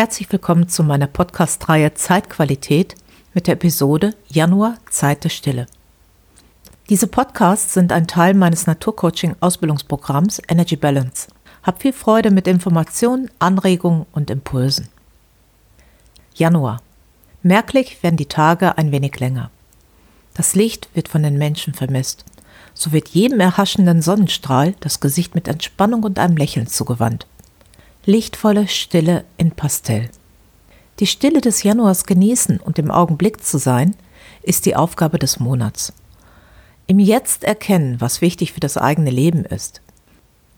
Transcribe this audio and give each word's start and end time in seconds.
Herzlich 0.00 0.30
willkommen 0.30 0.68
zu 0.68 0.84
meiner 0.84 1.08
Podcast-Reihe 1.08 1.92
Zeitqualität 1.92 2.94
mit 3.34 3.48
der 3.48 3.54
Episode 3.54 4.14
Januar 4.28 4.76
Zeit 4.88 5.24
der 5.24 5.28
Stille. 5.28 5.66
Diese 6.88 7.08
Podcasts 7.08 7.74
sind 7.74 7.90
ein 7.90 8.06
Teil 8.06 8.34
meines 8.34 8.68
Naturcoaching-Ausbildungsprogramms 8.68 10.40
Energy 10.46 10.76
Balance. 10.76 11.26
Hab 11.64 11.82
viel 11.82 11.92
Freude 11.92 12.30
mit 12.30 12.46
Informationen, 12.46 13.28
Anregungen 13.40 14.06
und 14.12 14.30
Impulsen. 14.30 14.86
Januar. 16.32 16.80
Merklich 17.42 18.00
werden 18.04 18.18
die 18.18 18.26
Tage 18.26 18.78
ein 18.78 18.92
wenig 18.92 19.18
länger. 19.18 19.50
Das 20.32 20.54
Licht 20.54 20.88
wird 20.94 21.08
von 21.08 21.24
den 21.24 21.38
Menschen 21.38 21.74
vermisst. 21.74 22.24
So 22.72 22.92
wird 22.92 23.08
jedem 23.08 23.40
erhaschenden 23.40 24.00
Sonnenstrahl 24.00 24.76
das 24.78 25.00
Gesicht 25.00 25.34
mit 25.34 25.48
Entspannung 25.48 26.04
und 26.04 26.20
einem 26.20 26.36
Lächeln 26.36 26.68
zugewandt 26.68 27.26
lichtvolle 28.04 28.68
Stille 28.68 29.24
in 29.36 29.50
Pastell. 29.50 30.08
Die 31.00 31.06
Stille 31.06 31.40
des 31.40 31.62
Januars 31.62 32.04
genießen 32.04 32.58
und 32.58 32.78
im 32.78 32.90
Augenblick 32.90 33.44
zu 33.44 33.58
sein, 33.58 33.94
ist 34.42 34.66
die 34.66 34.76
Aufgabe 34.76 35.18
des 35.18 35.38
Monats. 35.38 35.92
Im 36.86 36.98
Jetzt 36.98 37.44
erkennen, 37.44 38.00
was 38.00 38.20
wichtig 38.20 38.52
für 38.52 38.60
das 38.60 38.76
eigene 38.76 39.10
Leben 39.10 39.44
ist. 39.44 39.82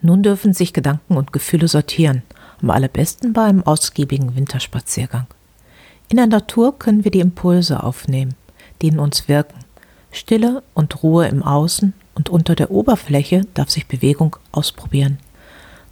Nun 0.01 0.23
dürfen 0.23 0.55
sich 0.55 0.73
Gedanken 0.73 1.17
und 1.17 1.33
Gefühle 1.33 1.69
sortieren, 1.69 2.23
am 2.63 2.71
allerbesten 2.71 3.33
bei 3.33 3.43
einem 3.43 3.65
ausgiebigen 3.65 4.37
Winterspaziergang. 4.37 5.27
In 6.09 6.17
der 6.17 6.27
Natur 6.27 6.79
können 6.79 7.05
wir 7.05 7.11
die 7.11 7.21
Impulse 7.21 7.83
aufnehmen, 7.83 8.35
die 8.81 8.89
in 8.89 8.99
uns 8.99 9.29
wirken. 9.29 9.59
Stille 10.13 10.63
und 10.75 11.03
Ruhe 11.03 11.29
im 11.29 11.43
Außen 11.43 11.93
und 12.15 12.29
unter 12.31 12.55
der 12.55 12.71
Oberfläche 12.71 13.43
darf 13.55 13.71
sich 13.71 13.87
Bewegung 13.87 14.37
ausprobieren. 14.53 15.19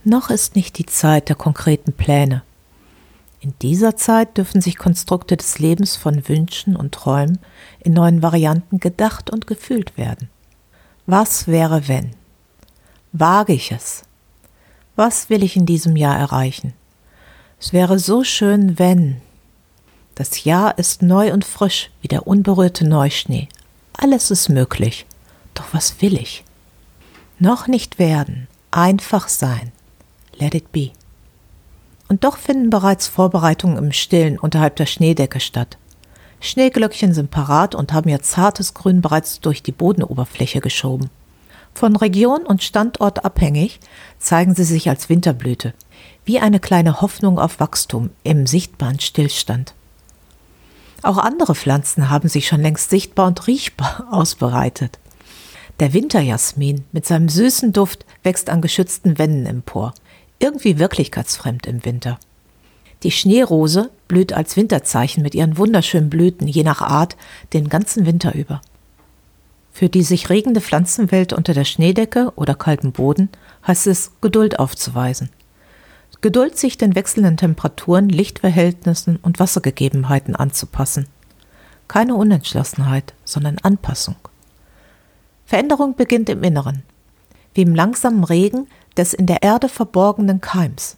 Noch 0.09 0.31
ist 0.31 0.57
nicht 0.57 0.79
die 0.79 0.87
Zeit 0.87 1.29
der 1.29 1.37
konkreten 1.37 1.93
Pläne. 1.93 2.43
In 3.41 3.53
dieser 3.61 3.95
Zeit 3.95 4.39
dürfen 4.39 4.63
sich 4.63 4.79
Konstrukte 4.79 5.37
des 5.37 5.59
Lebens 5.59 5.97
von 5.97 6.27
Wünschen 6.27 6.77
und 6.77 6.93
Träumen 6.93 7.39
in 7.81 7.93
neuen 7.93 8.23
Varianten 8.23 8.81
gedacht 8.81 9.29
und 9.29 9.47
gefühlt 9.47 9.99
werden. 9.99 10.31
Was 11.05 11.47
wäre 11.47 11.89
wenn? 11.89 12.13
Wage 13.13 13.53
ich 13.53 13.71
es? 13.71 14.05
Was 14.97 15.29
will 15.29 15.43
ich 15.43 15.57
in 15.57 15.67
diesem 15.67 15.95
Jahr 15.95 16.19
erreichen? 16.19 16.73
Es 17.61 17.75
wäre 17.75 17.99
so 17.99 18.25
schön, 18.25 18.79
wenn. 18.79 19.21
Das 20.15 20.45
Jahr 20.45 20.79
ist 20.79 21.03
neu 21.03 21.35
und 21.35 21.45
frisch 21.45 21.91
wie 22.01 22.09
der 22.09 22.27
unberührte 22.27 22.89
Neuschnee. 22.89 23.51
Alles 23.93 24.31
ist 24.31 24.49
möglich. 24.49 25.05
Doch 25.53 25.67
was 25.73 26.01
will 26.01 26.17
ich? 26.17 26.45
Noch 27.39 27.67
nicht 27.67 27.99
werden, 27.99 28.49
einfach 28.71 29.29
sein. 29.29 29.71
Let 30.39 30.55
it 30.55 30.73
be. 30.73 30.91
Und 32.09 32.25
doch 32.25 32.39
finden 32.39 32.71
bereits 32.71 33.07
Vorbereitungen 33.07 33.77
im 33.77 33.93
Stillen 33.93 34.39
unterhalb 34.39 34.77
der 34.77 34.87
Schneedecke 34.87 35.41
statt. 35.41 35.77
Schneeglöckchen 36.41 37.13
sind 37.13 37.31
parat 37.31 37.75
und 37.75 37.93
haben 37.93 38.09
ihr 38.09 38.23
zartes 38.23 38.73
Grün 38.73 39.01
bereits 39.01 39.41
durch 39.41 39.63
die 39.63 39.73
Bodenoberfläche 39.73 40.61
geschoben. 40.61 41.11
Von 41.75 41.97
Region 41.97 42.47
und 42.47 42.63
Standort 42.63 43.25
abhängig 43.25 43.81
zeigen 44.19 44.55
sie 44.55 44.65
sich 44.65 44.89
als 44.89 45.09
Winterblüte, 45.09 45.75
wie 46.25 46.41
eine 46.41 46.61
kleine 46.61 47.01
Hoffnung 47.01 47.39
auf 47.39 47.61
Wachstum 47.61 48.11
im 48.25 48.47
sichtbaren 48.47 49.01
Stillstand. 49.01 49.75
Auch 51.03 51.19
andere 51.19 51.55
Pflanzen 51.55 52.11
haben 52.11 52.29
sich 52.29 52.49
schon 52.49 52.63
längst 52.63 52.91
sichtbar 52.91 53.27
und 53.27 53.47
riechbar 53.47 54.09
ausbereitet. 54.11 54.99
Der 55.81 55.93
Winterjasmin 55.93 56.85
mit 56.91 57.07
seinem 57.07 57.29
süßen 57.29 57.73
Duft 57.73 58.05
wächst 58.25 58.51
an 58.51 58.61
geschützten 58.61 59.17
Wänden 59.19 59.47
empor, 59.47 59.95
irgendwie 60.39 60.79
wirklichkeitsfremd 60.79 61.67
im 61.67 61.85
Winter. 61.85 62.19
Die 63.03 63.11
Schneerose 63.11 63.91
blüht 64.09 64.33
als 64.33 64.57
Winterzeichen 64.57 65.23
mit 65.23 65.35
ihren 65.35 65.57
wunderschönen 65.57 66.11
Blüten 66.11 66.49
je 66.49 66.65
nach 66.65 66.83
Art 66.83 67.17
den 67.53 67.69
ganzen 67.69 68.07
Winter 68.07 68.35
über. 68.35 68.61
Für 69.73 69.89
die 69.89 70.03
sich 70.03 70.29
regende 70.29 70.61
Pflanzenwelt 70.61 71.33
unter 71.33 71.55
der 71.55 71.65
Schneedecke 71.65 72.33
oder 72.35 72.55
kaltem 72.57 72.91
Boden 72.91 73.29
heißt 73.67 73.87
es, 73.87 74.11
Geduld 74.21 74.59
aufzuweisen. 74.59 75.31
Geduld, 76.21 76.59
sich 76.59 76.77
den 76.77 76.97
wechselnden 76.97 77.37
Temperaturen, 77.37 78.09
Lichtverhältnissen 78.09 79.17
und 79.23 79.39
Wassergegebenheiten 79.39 80.35
anzupassen. 80.35 81.07
Keine 81.87 82.17
Unentschlossenheit, 82.17 83.15
sondern 83.25 83.59
Anpassung. 83.63 84.17
Veränderung 85.47 85.95
beginnt 85.95 86.29
im 86.29 86.43
Inneren. 86.43 86.83
Wie 87.55 87.63
im 87.63 87.75
langsamen 87.75 88.25
Regen 88.25 88.67
des 88.99 89.15
in 89.15 89.27
der 89.27 89.43
Erde 89.43 89.69
verborgenen 89.69 90.41
Keims. 90.41 90.97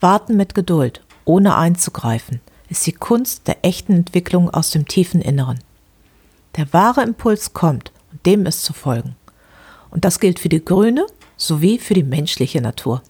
Warten 0.00 0.36
mit 0.36 0.54
Geduld, 0.54 1.00
ohne 1.24 1.56
einzugreifen, 1.56 2.40
ist 2.68 2.86
die 2.86 2.92
Kunst 2.92 3.46
der 3.46 3.64
echten 3.64 3.92
Entwicklung 3.92 4.50
aus 4.50 4.70
dem 4.70 4.86
tiefen 4.86 5.22
Inneren. 5.22 5.60
Der 6.56 6.72
wahre 6.72 7.02
Impuls 7.02 7.54
kommt 7.54 7.92
und 8.12 8.26
dem 8.26 8.44
ist 8.44 8.64
zu 8.64 8.72
folgen. 8.72 9.16
Und 9.90 10.04
das 10.04 10.20
gilt 10.20 10.38
für 10.38 10.48
die 10.48 10.64
grüne 10.64 11.06
sowie 11.36 11.78
für 11.78 11.94
die 11.94 12.02
menschliche 12.02 12.60
Natur. 12.60 13.02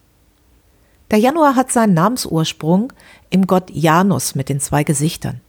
Der 1.10 1.18
Januar 1.18 1.54
hat 1.54 1.70
seinen 1.70 1.94
Namensursprung 1.94 2.92
im 3.30 3.46
Gott 3.46 3.70
Janus 3.70 4.34
mit 4.34 4.48
den 4.48 4.60
zwei 4.60 4.82
Gesichtern. 4.82 5.40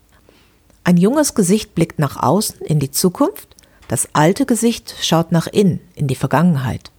Ein 0.84 0.96
junges 0.96 1.34
Gesicht 1.34 1.74
blickt 1.74 1.98
nach 1.98 2.16
außen 2.16 2.60
in 2.60 2.78
die 2.78 2.92
Zukunft, 2.92 3.56
das 3.88 4.08
alte 4.12 4.46
Gesicht 4.46 4.94
schaut 5.00 5.32
nach 5.32 5.46
innen 5.48 5.80
in 5.94 6.06
die 6.06 6.14
Vergangenheit. 6.14 6.92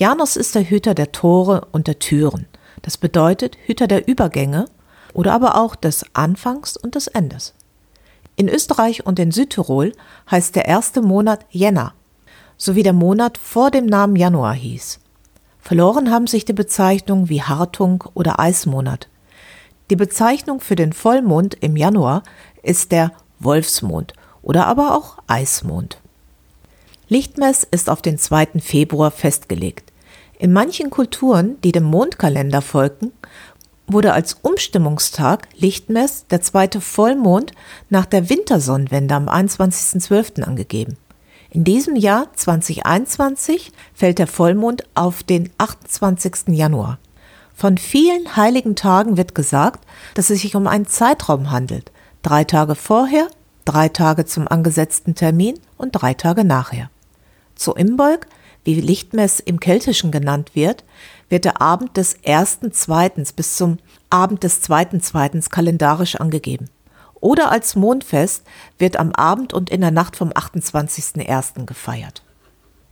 Janus 0.00 0.36
ist 0.36 0.54
der 0.54 0.64
Hüter 0.64 0.94
der 0.94 1.12
Tore 1.12 1.68
und 1.72 1.86
der 1.86 1.98
Türen. 1.98 2.46
Das 2.80 2.96
bedeutet 2.96 3.58
Hüter 3.66 3.86
der 3.86 4.08
Übergänge 4.08 4.64
oder 5.12 5.34
aber 5.34 5.56
auch 5.58 5.76
des 5.76 6.06
Anfangs 6.14 6.78
und 6.78 6.94
des 6.94 7.06
Endes. 7.06 7.52
In 8.34 8.48
Österreich 8.48 9.04
und 9.04 9.18
in 9.18 9.30
Südtirol 9.30 9.92
heißt 10.30 10.56
der 10.56 10.64
erste 10.64 11.02
Monat 11.02 11.44
Jänner, 11.50 11.92
sowie 12.56 12.82
der 12.82 12.94
Monat 12.94 13.36
vor 13.36 13.70
dem 13.70 13.84
Namen 13.84 14.16
Januar 14.16 14.54
hieß. 14.54 15.00
Verloren 15.58 16.10
haben 16.10 16.26
sich 16.26 16.46
die 16.46 16.54
Bezeichnungen 16.54 17.28
wie 17.28 17.42
Hartung 17.42 18.04
oder 18.14 18.40
Eismonat. 18.40 19.10
Die 19.90 19.96
Bezeichnung 19.96 20.60
für 20.60 20.76
den 20.76 20.94
Vollmond 20.94 21.58
im 21.60 21.76
Januar 21.76 22.22
ist 22.62 22.90
der 22.90 23.12
Wolfsmond 23.38 24.14
oder 24.40 24.66
aber 24.66 24.96
auch 24.96 25.18
Eismond. 25.26 25.98
Lichtmess 27.08 27.64
ist 27.70 27.90
auf 27.90 28.00
den 28.00 28.16
2. 28.16 28.60
Februar 28.60 29.10
festgelegt. 29.10 29.89
In 30.40 30.54
manchen 30.54 30.88
Kulturen, 30.88 31.60
die 31.60 31.70
dem 31.70 31.84
Mondkalender 31.84 32.62
folgten, 32.62 33.12
wurde 33.86 34.14
als 34.14 34.38
Umstimmungstag 34.40 35.46
Lichtmess 35.54 36.26
der 36.28 36.40
zweite 36.40 36.80
Vollmond 36.80 37.52
nach 37.90 38.06
der 38.06 38.30
Wintersonnenwende 38.30 39.14
am 39.14 39.28
21.12. 39.28 40.42
angegeben. 40.42 40.96
In 41.50 41.64
diesem 41.64 41.94
Jahr 41.94 42.32
2021 42.32 43.70
fällt 43.92 44.18
der 44.18 44.26
Vollmond 44.26 44.84
auf 44.94 45.22
den 45.22 45.50
28. 45.58 46.48
Januar. 46.56 46.98
Von 47.52 47.76
vielen 47.76 48.34
heiligen 48.34 48.76
Tagen 48.76 49.18
wird 49.18 49.34
gesagt, 49.34 49.84
dass 50.14 50.30
es 50.30 50.40
sich 50.40 50.56
um 50.56 50.66
einen 50.66 50.86
Zeitraum 50.86 51.50
handelt. 51.50 51.92
Drei 52.22 52.44
Tage 52.44 52.76
vorher, 52.76 53.28
drei 53.66 53.90
Tage 53.90 54.24
zum 54.24 54.48
angesetzten 54.48 55.14
Termin 55.14 55.60
und 55.76 55.90
drei 55.92 56.14
Tage 56.14 56.44
nachher. 56.44 56.88
Zu 57.56 57.74
Imbolg 57.74 58.26
wie 58.64 58.80
Lichtmess 58.80 59.40
im 59.40 59.60
Keltischen 59.60 60.10
genannt 60.10 60.52
wird, 60.54 60.84
wird 61.28 61.44
der 61.44 61.60
Abend 61.60 61.96
des 61.96 62.14
ersten 62.14 62.72
Zweitens 62.72 63.32
bis 63.32 63.56
zum 63.56 63.78
Abend 64.10 64.42
des 64.42 64.60
zweiten 64.60 65.00
Zweitens 65.00 65.50
kalendarisch 65.50 66.16
angegeben. 66.16 66.68
Oder 67.20 67.50
als 67.50 67.76
Mondfest 67.76 68.44
wird 68.78 68.96
am 68.96 69.12
Abend 69.12 69.52
und 69.52 69.70
in 69.70 69.80
der 69.80 69.90
Nacht 69.90 70.16
vom 70.16 70.30
28.01. 70.30 71.66
gefeiert. 71.66 72.22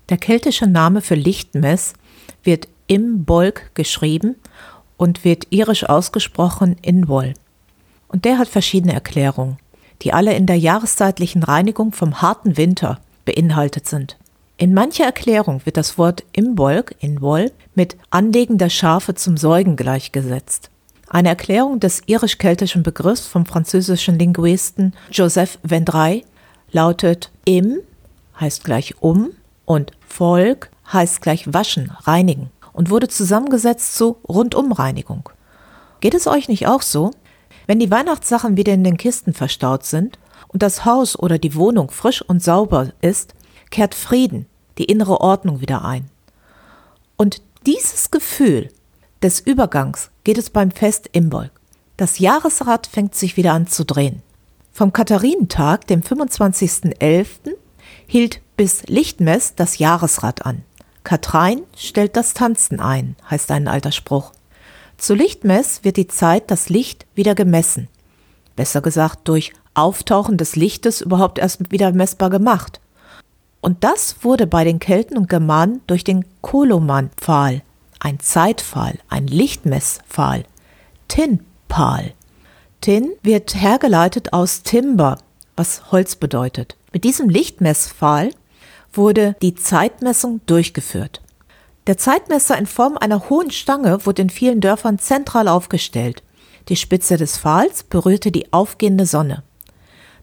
Der 0.09 0.19
keltische 0.19 0.67
Name 0.67 1.01
für 1.01 1.15
Lichtmess 1.15 1.95
wird 2.43 2.69
im 2.87 3.25
Bolg 3.25 3.71
geschrieben 3.75 4.37
und 4.97 5.25
wird 5.25 5.47
irisch 5.51 5.85
ausgesprochen 5.85 6.77
in 6.83 7.09
Woll. 7.09 7.35
Und 8.09 8.25
der 8.25 8.39
hat 8.39 8.49
verschiedene 8.49 8.95
Erklärungen, 8.95 9.59
die 10.03 10.13
alle 10.13 10.35
in 10.35 10.47
der 10.47 10.59
jahreszeitlichen 10.59 11.43
Reinigung 11.43 11.93
vom 11.93 12.23
harten 12.23 12.57
Winter 12.57 13.01
beinhaltet 13.25 13.87
sind. 13.87 14.17
In 14.61 14.75
mancher 14.75 15.05
Erklärung 15.05 15.65
wird 15.67 15.77
das 15.77 15.99
Wort 15.99 16.25
Imbolg 16.33 16.97
in 16.99 17.21
Woll 17.21 17.53
mit 17.77 17.97
Anlegen 18.11 18.59
der 18.59 18.71
Schafe 18.71 19.15
zum 19.15 19.37
Säugen 19.37 19.77
gleichgesetzt. 19.77 20.71
Eine 21.09 21.29
Erklärung 21.29 21.79
des 21.79 22.03
irisch-keltischen 22.07 22.83
Begriffs 22.83 23.29
vom 23.29 23.47
französischen 23.47 24.19
Linguisten 24.19 24.95
Joseph 25.13 25.61
Vendray 25.63 26.25
lautet 26.73 27.31
Im 27.45 27.79
heißt 28.41 28.65
gleich 28.65 28.97
um 29.01 29.31
und 29.65 29.93
Volk 30.09 30.71
heißt 30.93 31.23
gleich 31.23 31.55
waschen, 31.55 31.93
reinigen 32.03 32.51
und 32.73 32.91
wurde 32.91 33.07
zusammengesetzt 33.07 33.95
zu 33.95 34.17
Rundumreinigung. 34.29 35.29
Geht 36.01 36.15
es 36.15 36.27
euch 36.27 36.49
nicht 36.49 36.67
auch 36.67 36.83
so? 36.83 37.13
Wenn 37.69 37.79
die 37.79 37.93
Weihnachtssachen 37.93 38.57
wieder 38.57 38.75
in 38.75 38.83
den 38.83 38.97
Kisten 38.97 39.35
verstaut 39.35 39.85
sind 39.85 40.19
und 40.49 40.65
das 40.65 40.85
Haus 40.85 41.17
oder 41.17 41.39
die 41.39 41.55
Wohnung 41.55 41.93
frisch 41.93 42.23
und 42.23 42.43
sauber 42.43 42.91
ist, 43.01 43.35
kehrt 43.71 43.95
Frieden, 43.95 44.47
die 44.79 44.85
innere 44.85 45.21
Ordnung 45.21 45.61
wieder 45.61 45.85
ein. 45.85 46.11
Und 47.17 47.43
dieses 47.67 48.11
Gefühl 48.11 48.71
des 49.23 49.41
Übergangs 49.41 50.11
geht 50.25 50.39
es 50.39 50.51
beim 50.51 50.71
Fest 50.71 51.09
Imbolg. 51.13 51.51
Das 51.97 52.21
Jahresrad 52.21 52.87
fängt 52.87 53.15
sich 53.15 53.37
wieder 53.37 53.53
an 53.53 53.67
zu 53.67 53.85
drehen. 53.85 54.23
Vom 54.73 54.93
Katharinentag, 54.93 55.87
dem 55.89 56.03
25.11., 56.03 57.55
hielt 58.07 58.41
bis 58.57 58.85
Lichtmess 58.87 59.55
das 59.57 59.79
Jahresrad 59.79 60.47
an. 60.47 60.63
Katrein 61.03 61.63
stellt 61.77 62.17
das 62.17 62.35
Tanzen 62.35 62.81
ein, 62.81 63.17
heißt 63.29 63.51
ein 63.51 63.67
alter 63.67 63.93
Spruch. 63.93 64.33
Zu 64.97 65.15
Lichtmess 65.15 65.83
wird 65.83 65.97
die 65.97 66.07
Zeit, 66.09 66.51
das 66.51 66.69
Licht, 66.69 67.07
wieder 67.15 67.35
gemessen. 67.35 67.89
Besser 68.57 68.81
gesagt, 68.81 69.27
durch 69.27 69.53
Auftauchen 69.75 70.37
des 70.37 70.57
Lichtes 70.57 71.01
überhaupt 71.01 71.39
erst 71.39 71.71
wieder 71.71 71.93
messbar 71.93 72.31
gemacht. 72.31 72.81
Und 73.61 73.85
das 73.85 74.17
wurde 74.23 74.47
bei 74.47 74.65
den 74.65 74.79
Kelten 74.79 75.17
und 75.17 75.29
Germanen 75.29 75.81
durch 75.87 76.05
den 76.05 76.25
Koloman-Pfahl, 76.43 77.63
ein 78.01 78.21
Zeitpfahl, 78.21 78.99
ein 79.09 79.27
Lichtmesspfahl, 79.27 80.45
Tin-Pfahl. 81.09 82.13
Tin 82.81 83.13
wird 83.23 83.55
hergeleitet 83.55 84.33
aus 84.33 84.63
Timber, 84.63 85.19
was 85.57 85.91
Holz 85.91 86.15
bedeutet. 86.15 86.77
Mit 86.93 87.05
diesem 87.05 87.29
Lichtmesspfahl 87.29 88.31
wurde 88.93 89.35
die 89.43 89.55
Zeitmessung 89.55 90.41
durchgeführt. 90.47 91.21
Der 91.89 91.99
Zeitmesser 91.99 92.57
in 92.57 92.67
Form 92.67 92.97
einer 92.97 93.29
hohen 93.29 93.51
Stange 93.51 94.05
wurde 94.07 94.23
in 94.23 94.31
vielen 94.31 94.61
Dörfern 94.61 94.99
zentral 94.99 95.49
aufgestellt. 95.49 96.23
Die 96.69 96.77
Spitze 96.77 97.17
des 97.17 97.39
Pfahls 97.39 97.83
berührte 97.83 98.31
die 98.31 98.53
aufgehende 98.53 99.07
Sonne. 99.07 99.43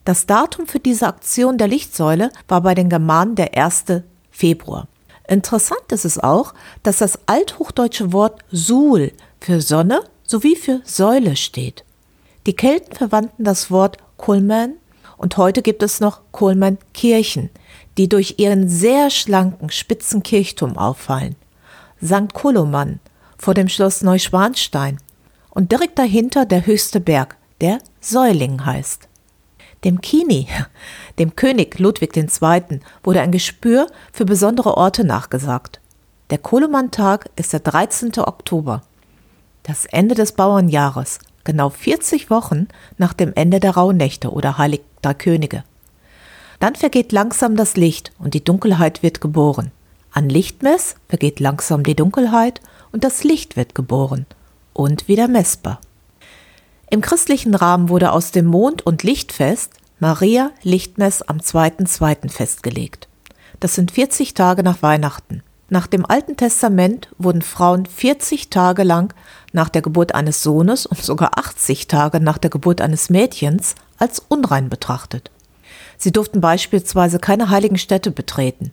Das 0.06 0.28
Datum 0.28 0.68
für 0.68 0.80
diese 0.80 1.08
Aktion 1.08 1.58
der 1.58 1.68
Lichtsäule 1.68 2.30
war 2.48 2.62
bei 2.62 2.76
den 2.76 2.90
Germanen 2.90 3.34
der 3.34 3.58
1. 3.58 3.86
Februar. 4.30 4.88
Interessant 5.28 5.92
ist 5.92 6.06
es 6.06 6.20
auch, 6.20 6.54
dass 6.84 7.00
das 7.00 7.18
althochdeutsche 7.26 8.14
Wort 8.14 8.46
Suhl 8.52 9.12
für 9.40 9.62
Sonne 9.62 10.02
sowie 10.24 10.56
für 10.56 10.82
Säule 10.86 11.36
steht. 11.36 11.84
Die 12.46 12.56
Kelten 12.56 12.96
verwandten 12.96 13.44
das 13.44 13.72
Wort 13.72 13.98
Kulman 14.18 14.76
und 15.18 15.38
heute 15.38 15.64
gibt 15.64 15.82
es 15.82 16.00
noch 16.00 16.22
Kulman-Kirchen, 16.32 17.50
die 17.98 18.08
durch 18.08 18.36
ihren 18.38 18.70
sehr 18.70 19.10
schlanken, 19.10 19.72
spitzen 19.72 20.22
Kirchturm 20.22 20.78
auffallen. 20.78 21.36
St. 22.04 22.32
Koloman 22.32 23.00
vor 23.40 23.56
dem 23.56 23.70
Schloss 23.70 24.04
Neuschwanstein 24.04 25.00
und 25.50 25.72
direkt 25.72 25.98
dahinter 25.98 26.46
der 26.46 26.68
höchste 26.68 27.00
Berg, 27.00 27.38
der 27.60 27.80
Säuling 28.02 28.64
heißt. 28.64 29.08
Dem 29.86 30.02
Kini, 30.02 30.48
dem 31.20 31.36
König 31.36 31.78
Ludwig 31.78 32.18
II., 32.18 32.80
wurde 33.04 33.22
ein 33.22 33.32
Gespür 33.32 33.86
für 34.12 34.26
besondere 34.26 34.78
Orte 34.78 35.04
nachgesagt. 35.04 35.80
Der 36.32 36.40
Kohlemann-Tag 36.40 37.30
ist 37.36 37.54
der 37.54 37.60
13. 37.60 38.14
Oktober, 38.18 38.82
das 39.62 39.86
Ende 39.86 40.16
des 40.16 40.32
Bauernjahres, 40.32 41.20
genau 41.44 41.70
40 41.70 42.32
Wochen 42.32 42.68
nach 42.98 43.14
dem 43.14 43.32
Ende 43.36 43.60
der 43.60 43.76
Rauhnächte 43.76 44.32
oder 44.32 44.58
Heilig 44.58 44.82
Drei 45.04 45.14
Könige. 45.14 45.64
Dann 46.60 46.74
vergeht 46.74 47.12
langsam 47.12 47.56
das 47.56 47.76
Licht 47.76 48.12
und 48.18 48.34
die 48.34 48.44
Dunkelheit 48.44 49.04
wird 49.04 49.22
geboren. 49.22 49.72
An 50.12 50.30
Lichtmess 50.30 50.96
vergeht 51.08 51.40
langsam 51.40 51.84
die 51.84 51.96
Dunkelheit 51.96 52.60
und 52.92 53.04
das 53.04 53.24
Licht 53.24 53.56
wird 53.56 53.76
geboren 53.76 54.26
und 54.74 55.08
wieder 55.08 55.28
messbar. 55.28 55.80
Im 56.90 57.02
christlichen 57.02 57.56
Rahmen 57.56 57.90
wurde 57.90 58.12
aus 58.12 58.32
dem 58.32 58.46
Mond- 58.46 58.86
und 58.86 59.04
Lichtfest 59.04 59.72
Maria 60.00 60.52
Lichtmess 60.62 61.22
am 61.24 61.38
2.2. 61.38 62.30
festgelegt. 62.30 63.08
Das 63.60 63.76
sind 63.76 63.92
40 63.92 64.34
Tage 64.34 64.62
nach 64.62 64.84
Weihnachten. 64.84 65.42
Nach 65.70 65.88
dem 65.88 66.06
Alten 66.06 66.38
Testament 66.38 67.10
wurden 67.18 67.42
Frauen 67.42 67.88
40 67.88 68.52
Tage 68.52 68.84
lang 68.84 69.14
nach 69.52 69.70
der 69.70 69.82
Geburt 69.82 70.14
eines 70.14 70.44
Sohnes 70.44 70.86
und 70.86 71.02
sogar 71.02 71.40
80 71.40 71.88
Tage 71.88 72.20
nach 72.20 72.38
der 72.38 72.52
Geburt 72.52 72.82
eines 72.82 73.10
Mädchens 73.10 73.74
als 73.98 74.22
unrein 74.28 74.70
betrachtet. 74.70 75.32
Sie 75.98 76.12
durften 76.12 76.40
beispielsweise 76.40 77.18
keine 77.18 77.50
heiligen 77.50 77.80
Städte 77.80 78.12
betreten. 78.12 78.72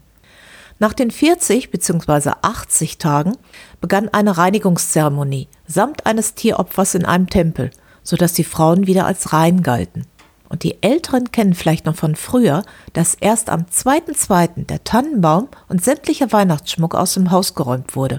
Nach 0.79 0.93
den 0.93 1.11
40 1.11 1.70
bzw. 1.70 2.32
80 2.43 2.99
Tagen 2.99 3.38
begann 3.81 4.11
eine 4.11 4.37
Reinigungszeremonie 4.37 5.49
samt 5.67 6.05
eines 6.05 6.35
Tieropfers 6.35 6.94
in 6.94 7.06
einem 7.06 7.31
Tempel 7.31 7.70
sodass 8.02 8.32
die 8.32 8.44
Frauen 8.44 8.87
wieder 8.87 9.06
als 9.06 9.32
rein 9.32 9.62
galten. 9.62 10.06
Und 10.49 10.64
die 10.64 10.82
Älteren 10.82 11.32
kennen 11.32 11.54
vielleicht 11.54 11.87
noch 11.87 11.96
von 11.96 12.14
früher, 12.14 12.62
dass 12.93 13.14
erst 13.14 13.49
am 13.49 13.62
2.2. 13.62 14.66
der 14.66 14.84
Tannenbaum 14.84 15.49
und 15.69 15.82
sämtlicher 15.82 16.31
Weihnachtsschmuck 16.31 16.94
aus 16.94 17.14
dem 17.14 17.31
Haus 17.31 17.54
geräumt 17.54 17.96
wurde. 17.96 18.19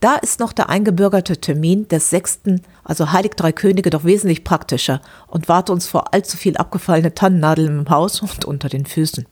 Da 0.00 0.16
ist 0.16 0.40
noch 0.40 0.52
der 0.52 0.68
eingebürgerte 0.68 1.38
Termin 1.40 1.88
des 1.88 2.10
sechsten, 2.10 2.60
also 2.84 3.12
Heilig 3.12 3.34
Drei 3.34 3.52
Könige, 3.52 3.88
doch 3.88 4.04
wesentlich 4.04 4.44
praktischer 4.44 5.00
und 5.26 5.48
warte 5.48 5.72
uns 5.72 5.86
vor 5.86 6.12
allzu 6.12 6.36
viel 6.36 6.58
abgefallene 6.58 7.14
Tannennadeln 7.14 7.78
im 7.80 7.88
Haus 7.88 8.20
und 8.20 8.44
unter 8.44 8.68
den 8.68 8.84
Füßen. 8.84 9.26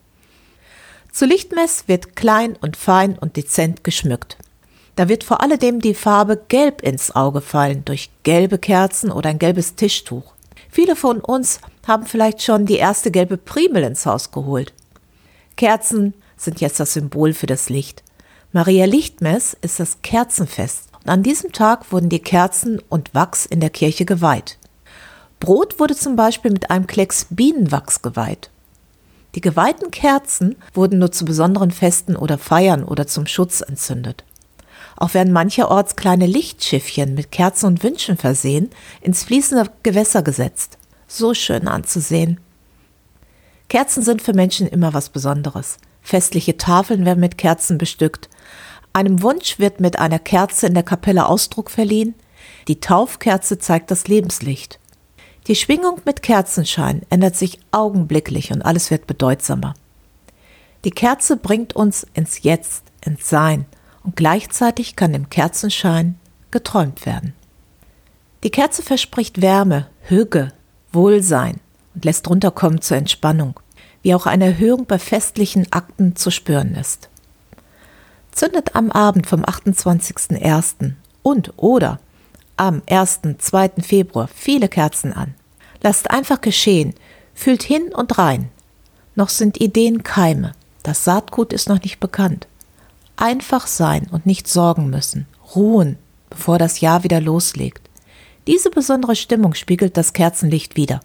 Zu 1.12 1.26
Lichtmess 1.26 1.84
wird 1.87 2.16
klein 2.16 2.56
und 2.60 2.76
fein 2.76 3.19
und 3.19 3.37
dezent 3.37 3.84
geschmückt. 3.84 4.38
Da 4.96 5.08
wird 5.08 5.25
vor 5.25 5.41
alledem 5.41 5.81
die 5.81 5.94
Farbe 5.94 6.41
Gelb 6.49 6.82
ins 6.82 7.14
Auge 7.14 7.41
fallen 7.41 7.85
durch 7.85 8.11
gelbe 8.23 8.58
Kerzen 8.58 9.11
oder 9.11 9.31
ein 9.31 9.38
gelbes 9.38 9.75
Tischtuch. 9.75 10.35
Viele 10.70 10.94
von 10.94 11.20
uns 11.20 11.61
haben 11.87 12.06
vielleicht 12.06 12.43
schon 12.43 12.67
die 12.67 12.76
erste 12.76 13.11
gelbe 13.11 13.37
Primel 13.37 13.82
ins 13.82 14.06
Haus 14.06 14.31
geholt. 14.31 14.73
Kerzen 15.56 16.14
sind 16.37 16.61
jetzt 16.61 16.81
das 16.81 16.94
Symbol 16.94 17.32
für 17.32 17.46
das 17.46 17.69
Licht. 17.69 18.02
Maria 18.52 18.85
Lichtmess 18.85 19.56
ist 19.61 19.81
das 19.81 19.99
Kerzenfest 20.02 20.88
und 21.02 21.08
an 21.08 21.23
diesem 21.23 21.52
Tag 21.52 21.90
wurden 21.93 22.08
die 22.08 22.20
Kerzen 22.20 22.81
und 22.88 23.14
Wachs 23.14 23.47
in 23.47 23.61
der 23.61 23.70
Kirche 23.70 24.05
geweiht. 24.05 24.58
Brot 25.40 25.81
wurde 25.81 25.97
zum 25.97 26.17
Beispiel 26.17 26.52
mit 26.52 26.70
einem 26.70 26.87
Klecks 26.87 27.26
Bienenwachs 27.31 28.00
geweiht. 28.00 28.50
Die 29.35 29.40
geweihten 29.40 29.90
Kerzen 29.90 30.55
wurden 30.73 31.00
nur 31.00 31.11
zu 31.11 31.25
besonderen 31.25 31.73
Festen 31.73 32.14
oder 32.14 32.38
Feiern 32.38 32.85
oder 32.85 33.08
zum 33.08 33.26
Schutz 33.26 33.61
entzündet. 33.61 34.25
Auch 34.96 35.14
werden 35.14 35.32
mancherorts 35.32 35.96
kleine 35.96 36.26
Lichtschiffchen 36.26 37.14
mit 37.14 37.31
Kerzen 37.31 37.67
und 37.67 37.82
Wünschen 37.82 38.17
versehen, 38.17 38.70
ins 39.00 39.25
fließende 39.25 39.70
Gewässer 39.82 40.23
gesetzt. 40.23 40.79
So 41.08 41.35
schön 41.35 41.69
anzusehen. 41.69 42.41
Kerzen 43.69 44.02
sind 44.02 44.23
für 44.23 44.35
Menschen 44.35 44.69
immer 44.69 44.94
was 44.94 45.08
Besonderes. 45.08 45.79
Festliche 46.02 46.56
Tafeln 46.56 47.05
werden 47.05 47.20
mit 47.20 47.38
Kerzen 47.38 47.79
bestückt. 47.79 48.29
Einem 48.93 49.23
Wunsch 49.23 49.58
wird 49.58 49.81
mit 49.81 49.99
einer 49.99 50.19
Kerze 50.19 50.67
in 50.67 50.75
der 50.75 50.82
Kapelle 50.82 51.26
Ausdruck 51.26 51.70
verliehen. 51.70 52.14
Die 52.69 52.79
Taufkerze 52.79 53.58
zeigt 53.58 53.90
das 53.90 54.06
Lebenslicht. 54.06 54.79
Die 55.47 55.56
Schwingung 55.56 56.00
mit 56.05 56.23
Kerzenschein 56.23 57.02
ändert 57.11 57.37
sich 57.37 57.59
augenblicklich 57.71 58.52
und 58.52 58.62
alles 58.62 58.90
wird 58.90 59.07
bedeutsamer. 59.07 59.75
Die 60.85 60.90
Kerze 60.90 61.37
bringt 61.37 61.75
uns 61.75 62.07
ins 62.14 62.42
Jetzt, 62.42 62.85
ins 63.04 63.28
Sein 63.28 63.66
und 64.04 64.16
gleichzeitig 64.16 64.94
kann 64.94 65.14
im 65.14 65.28
Kerzenschein 65.28 66.16
geträumt 66.50 67.04
werden. 67.04 67.34
Die 68.44 68.50
Kerze 68.50 68.82
verspricht 68.82 69.42
Wärme, 69.42 69.88
Hüge, 70.02 70.52
Wohlsein 70.92 71.61
und 71.94 72.04
lässt 72.04 72.28
runterkommen 72.28 72.80
zur 72.80 72.99
Entspannung, 72.99 73.58
wie 74.02 74.14
auch 74.14 74.26
eine 74.26 74.44
Erhöhung 74.44 74.87
bei 74.87 74.99
festlichen 74.99 75.73
Akten 75.73 76.14
zu 76.14 76.30
spüren 76.30 76.75
ist. 76.75 77.08
Zündet 78.30 78.76
am 78.76 78.90
Abend 78.90 79.26
vom 79.26 79.42
28.01. 79.42 80.92
und 81.23 81.54
oder 81.56 81.99
am 82.56 82.82
1. 82.88 83.20
2. 83.38 83.70
Februar 83.80 84.28
viele 84.28 84.68
Kerzen 84.68 85.12
an. 85.12 85.34
Lasst 85.82 86.11
einfach 86.11 86.40
geschehen, 86.40 86.94
fühlt 87.32 87.62
hin 87.62 87.92
und 87.94 88.18
rein. 88.18 88.50
Noch 89.14 89.28
sind 89.28 89.61
Ideen 89.61 90.02
Keime, 90.02 90.52
das 90.82 91.04
Saatgut 91.04 91.52
ist 91.52 91.68
noch 91.68 91.80
nicht 91.82 92.00
bekannt. 92.00 92.46
Einfach 93.16 93.66
sein 93.66 94.09
und 94.11 94.26
nicht 94.26 94.49
sorgen 94.49 94.90
müssen, 94.90 95.26
ruhen, 95.54 95.99
bevor 96.30 96.59
das 96.59 96.80
Jahr 96.80 97.04
wieder 97.04 97.21
loslegt. 97.21 97.88
Diese 98.47 98.71
besondere 98.71 99.16
Stimmung 99.16 99.54
spiegelt 99.54 99.97
das 99.97 100.12
Kerzenlicht 100.12 100.76
wider. 100.76 101.00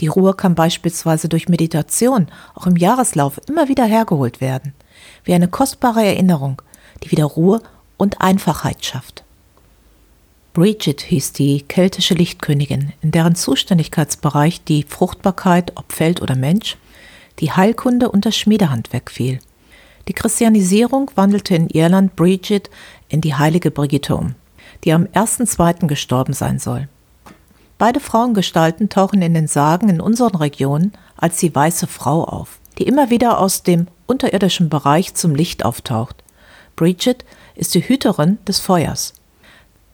Die 0.00 0.08
Ruhe 0.08 0.34
kann 0.34 0.54
beispielsweise 0.54 1.28
durch 1.28 1.48
Meditation 1.48 2.28
auch 2.54 2.66
im 2.66 2.76
Jahreslauf 2.76 3.40
immer 3.48 3.68
wieder 3.68 3.84
hergeholt 3.84 4.40
werden, 4.40 4.74
wie 5.24 5.34
eine 5.34 5.48
kostbare 5.48 6.04
Erinnerung, 6.04 6.60
die 7.02 7.10
wieder 7.10 7.24
Ruhe 7.24 7.62
und 7.96 8.20
Einfachheit 8.20 8.84
schafft. 8.84 9.24
Bridget 10.52 11.02
hieß 11.02 11.32
die 11.32 11.62
keltische 11.62 12.14
Lichtkönigin, 12.14 12.92
in 13.02 13.10
deren 13.10 13.34
Zuständigkeitsbereich 13.34 14.64
die 14.64 14.84
Fruchtbarkeit, 14.84 15.72
ob 15.76 15.92
Feld 15.92 16.22
oder 16.22 16.34
Mensch, 16.34 16.78
die 17.40 17.52
Heilkunde 17.52 18.10
und 18.10 18.24
das 18.24 18.36
Schmiedehandwerk 18.36 19.10
fiel. 19.10 19.38
Die 20.08 20.12
Christianisierung 20.12 21.10
wandelte 21.16 21.56
in 21.56 21.68
Irland 21.68 22.14
Bridget 22.14 22.70
in 23.08 23.20
die 23.20 23.34
heilige 23.34 23.70
Brigitte 23.70 24.16
um, 24.16 24.34
die 24.84 24.92
am 24.92 25.04
1.2. 25.06 25.86
gestorben 25.86 26.32
sein 26.32 26.58
soll. 26.58 26.88
Beide 27.78 28.00
Frauengestalten 28.00 28.88
tauchen 28.88 29.20
in 29.20 29.34
den 29.34 29.48
Sagen 29.48 29.88
in 29.88 30.00
unseren 30.00 30.36
Regionen 30.36 30.92
als 31.16 31.38
die 31.38 31.54
weiße 31.54 31.86
Frau 31.86 32.24
auf, 32.24 32.58
die 32.78 32.84
immer 32.84 33.10
wieder 33.10 33.38
aus 33.38 33.64
dem 33.64 33.88
unterirdischen 34.06 34.68
Bereich 34.68 35.14
zum 35.14 35.34
Licht 35.34 35.64
auftaucht. 35.64 36.22
Bridget 36.76 37.24
ist 37.54 37.74
die 37.74 37.86
Hüterin 37.86 38.38
des 38.46 38.60
Feuers. 38.60 39.12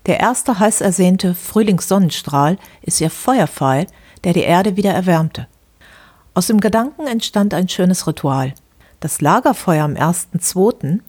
Der 0.07 0.21
erste 0.21 0.59
heiß 0.59 0.81
ersehnte 0.81 1.35
Frühlingssonnenstrahl 1.35 2.59
ist 2.83 3.01
ihr 3.01 3.11
Feuerpfeil, 3.11 3.87
der 4.25 4.33
die 4.33 4.41
Erde 4.41 4.77
wieder 4.77 4.93
erwärmte. 4.93 5.47
Aus 6.35 6.49
dem 6.49 6.61
Gedanken 6.61 7.07
entstand 7.07 7.55
ein 7.55 7.69
schönes 7.69 8.07
Ritual. 8.07 8.55
Das 9.03 9.21
Lagerfeuer 9.21 9.85
am 9.85 9.95
1.2. 9.95 11.01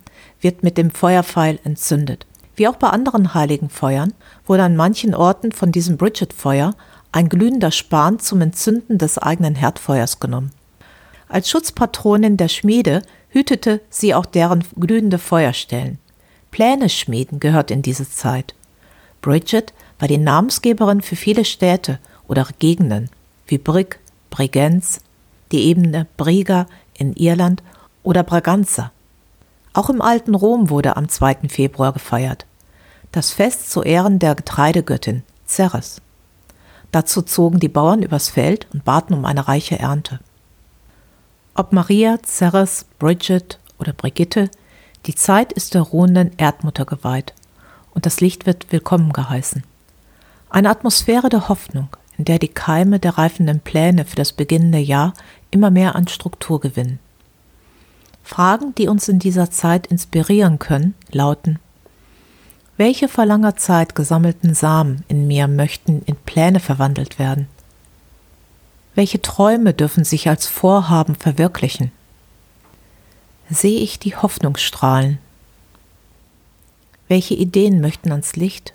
wird 0.41 0.63
mit 0.63 0.79
dem 0.79 0.89
Feuerpfeil 0.89 1.59
entzündet. 1.63 2.25
Wie 2.55 2.67
auch 2.67 2.77
bei 2.77 2.89
anderen 2.89 3.35
heiligen 3.35 3.69
Feuern 3.69 4.13
wurde 4.47 4.63
an 4.63 4.75
manchen 4.75 5.13
Orten 5.13 5.51
von 5.51 5.71
diesem 5.71 5.97
Bridget-Feuer 5.97 6.73
ein 7.11 7.29
glühender 7.29 7.69
Span 7.69 8.17
zum 8.17 8.41
Entzünden 8.41 8.97
des 8.97 9.19
eigenen 9.19 9.53
Herdfeuers 9.53 10.19
genommen. 10.19 10.51
Als 11.27 11.51
Schutzpatronin 11.51 12.35
der 12.35 12.47
Schmiede 12.47 13.03
hütete 13.29 13.79
sie 13.91 14.15
auch 14.15 14.25
deren 14.25 14.63
glühende 14.79 15.19
Feuerstellen. 15.19 15.99
Pläne 16.49 16.89
schmieden 16.89 17.39
gehört 17.39 17.69
in 17.69 17.83
diese 17.83 18.09
Zeit. 18.09 18.55
Bridget 19.21 19.71
war 19.99 20.07
die 20.07 20.17
Namensgeberin 20.17 21.01
für 21.01 21.15
viele 21.15 21.45
Städte 21.45 21.99
oder 22.27 22.47
Gegenden 22.57 23.11
wie 23.45 23.59
Brig, 23.59 23.99
Bregenz, 24.31 24.99
die 25.51 25.65
Ebene 25.65 26.07
Briga 26.17 26.65
in 26.97 27.13
Irland 27.13 27.61
oder 28.03 28.23
Braganza. 28.23 28.91
Auch 29.73 29.89
im 29.89 30.01
alten 30.01 30.35
Rom 30.35 30.69
wurde 30.69 30.97
am 30.97 31.09
2. 31.09 31.49
Februar 31.49 31.93
gefeiert. 31.93 32.45
Das 33.11 33.31
Fest 33.31 33.71
zu 33.71 33.81
Ehren 33.81 34.19
der 34.19 34.35
Getreidegöttin 34.35 35.23
Ceres. 35.47 36.01
Dazu 36.91 37.23
zogen 37.23 37.59
die 37.59 37.69
Bauern 37.69 38.03
übers 38.03 38.29
Feld 38.29 38.67
und 38.71 38.85
baten 38.85 39.13
um 39.15 39.25
eine 39.25 39.47
reiche 39.47 39.79
Ernte. 39.79 40.19
Ob 41.55 41.73
Maria, 41.73 42.17
Ceres, 42.23 42.85
Bridget 42.99 43.59
oder 43.79 43.93
Brigitte, 43.93 44.49
die 45.05 45.15
Zeit 45.15 45.51
ist 45.53 45.73
der 45.73 45.81
ruhenden 45.81 46.31
Erdmutter 46.37 46.85
geweiht 46.85 47.33
und 47.93 48.05
das 48.05 48.21
Licht 48.21 48.45
wird 48.45 48.71
willkommen 48.71 49.11
geheißen. 49.11 49.63
Eine 50.49 50.69
Atmosphäre 50.69 51.29
der 51.29 51.49
Hoffnung, 51.49 51.89
in 52.17 52.25
der 52.25 52.39
die 52.39 52.47
Keime 52.47 52.99
der 52.99 53.17
reifenden 53.17 53.59
Pläne 53.59 54.05
für 54.05 54.15
das 54.15 54.31
beginnende 54.31 54.79
Jahr 54.79 55.13
immer 55.51 55.71
mehr 55.71 55.95
an 55.95 56.07
Struktur 56.07 56.59
gewinnen. 56.59 56.99
Fragen, 58.23 58.73
die 58.75 58.87
uns 58.87 59.09
in 59.09 59.19
dieser 59.19 59.51
Zeit 59.51 59.87
inspirieren 59.87 60.57
können, 60.57 60.95
lauten 61.11 61.59
Welche 62.77 63.09
vor 63.09 63.25
langer 63.25 63.57
Zeit 63.57 63.95
gesammelten 63.95 64.53
Samen 64.53 65.03
in 65.09 65.27
mir 65.27 65.47
möchten 65.47 66.01
in 66.05 66.15
Pläne 66.15 66.61
verwandelt 66.61 67.19
werden? 67.19 67.47
Welche 68.95 69.21
Träume 69.21 69.73
dürfen 69.73 70.05
sich 70.05 70.29
als 70.29 70.47
Vorhaben 70.47 71.15
verwirklichen? 71.15 71.91
Sehe 73.49 73.81
ich 73.81 73.99
die 73.99 74.15
Hoffnungsstrahlen? 74.15 75.19
Welche 77.09 77.33
Ideen 77.33 77.81
möchten 77.81 78.11
ans 78.11 78.35
Licht? 78.35 78.73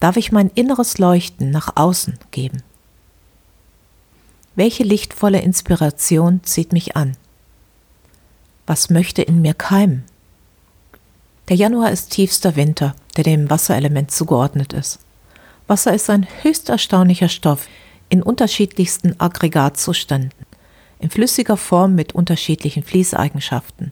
Darf 0.00 0.16
ich 0.16 0.32
mein 0.32 0.50
inneres 0.54 0.98
Leuchten 0.98 1.50
nach 1.50 1.76
außen 1.76 2.18
geben? 2.30 2.62
Welche 4.54 4.82
lichtvolle 4.82 5.40
Inspiration 5.40 6.42
zieht 6.42 6.72
mich 6.72 6.96
an? 6.96 7.16
Was 8.68 8.90
möchte 8.90 9.22
in 9.22 9.40
mir 9.40 9.54
keimen? 9.54 10.04
Der 11.48 11.56
Januar 11.56 11.90
ist 11.90 12.10
tiefster 12.10 12.54
Winter, 12.54 12.94
der 13.16 13.24
dem 13.24 13.48
Wasserelement 13.48 14.10
zugeordnet 14.10 14.74
ist. 14.74 14.98
Wasser 15.66 15.94
ist 15.94 16.10
ein 16.10 16.26
höchst 16.42 16.68
erstaunlicher 16.68 17.30
Stoff, 17.30 17.66
in 18.10 18.22
unterschiedlichsten 18.22 19.18
Aggregatzuständen, 19.18 20.44
in 20.98 21.08
flüssiger 21.08 21.56
Form 21.56 21.94
mit 21.94 22.14
unterschiedlichen 22.14 22.82
Fließeigenschaften, 22.82 23.90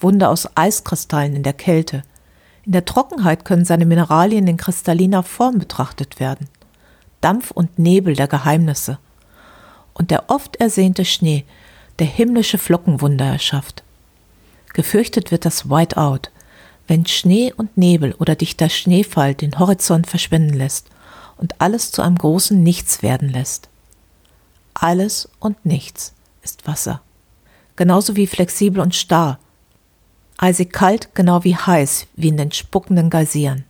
Wunder 0.00 0.30
aus 0.30 0.48
Eiskristallen 0.56 1.36
in 1.36 1.42
der 1.42 1.52
Kälte. 1.52 2.02
In 2.64 2.72
der 2.72 2.86
Trockenheit 2.86 3.44
können 3.44 3.66
seine 3.66 3.84
Mineralien 3.84 4.46
in 4.46 4.56
kristalliner 4.56 5.22
Form 5.22 5.58
betrachtet 5.58 6.18
werden. 6.18 6.48
Dampf 7.20 7.50
und 7.50 7.78
Nebel 7.78 8.16
der 8.16 8.26
Geheimnisse. 8.26 8.98
Und 9.92 10.10
der 10.10 10.30
oft 10.30 10.56
ersehnte 10.56 11.04
Schnee, 11.04 11.44
der 11.98 12.06
himmlische 12.06 12.56
Flockenwunder 12.56 13.26
erschafft. 13.26 13.84
Gefürchtet 14.74 15.30
wird 15.30 15.44
das 15.44 15.68
Whiteout, 15.68 16.30
wenn 16.86 17.06
Schnee 17.06 17.52
und 17.54 17.76
Nebel 17.76 18.14
oder 18.14 18.34
dichter 18.34 18.68
Schneefall 18.68 19.34
den 19.34 19.58
Horizont 19.58 20.06
verschwinden 20.06 20.54
lässt 20.54 20.86
und 21.36 21.60
alles 21.60 21.90
zu 21.92 22.02
einem 22.02 22.16
großen 22.16 22.62
Nichts 22.62 23.02
werden 23.02 23.28
lässt. 23.28 23.68
Alles 24.74 25.28
und 25.40 25.64
nichts 25.64 26.14
ist 26.42 26.66
Wasser. 26.66 27.00
Genauso 27.76 28.16
wie 28.16 28.26
flexibel 28.26 28.80
und 28.80 28.94
starr. 28.94 29.38
Eisig 30.36 30.72
kalt, 30.72 31.14
genau 31.14 31.44
wie 31.44 31.56
heiß, 31.56 32.06
wie 32.16 32.28
in 32.28 32.36
den 32.36 32.52
spuckenden 32.52 33.10
Geysiren. 33.10 33.64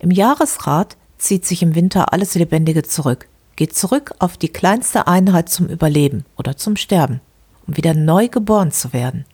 Im 0.00 0.10
Jahresrat 0.10 0.96
zieht 1.18 1.46
sich 1.46 1.62
im 1.62 1.74
Winter 1.74 2.12
alles 2.12 2.34
Lebendige 2.34 2.82
zurück, 2.82 3.28
geht 3.56 3.76
zurück 3.76 4.14
auf 4.18 4.36
die 4.36 4.48
kleinste 4.48 5.06
Einheit 5.06 5.48
zum 5.48 5.66
Überleben 5.66 6.24
oder 6.36 6.56
zum 6.56 6.76
Sterben, 6.76 7.20
um 7.66 7.76
wieder 7.76 7.94
neu 7.94 8.28
geboren 8.28 8.70
zu 8.70 8.92
werden. 8.92 9.24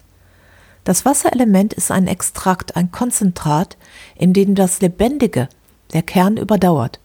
Das 0.85 1.07
Wasserelement 1.07 1.73
ist 1.73 1.91
ein 1.91 2.07
Extrakt, 2.07 2.77
ein 2.77 2.93
Konzentrat, 2.93 3.79
in 4.17 4.35
dem 4.35 4.55
das 4.55 4.83
Lebendige, 4.83 5.49
der 5.95 6.03
Kern 6.03 6.37
überdauert. 6.37 7.01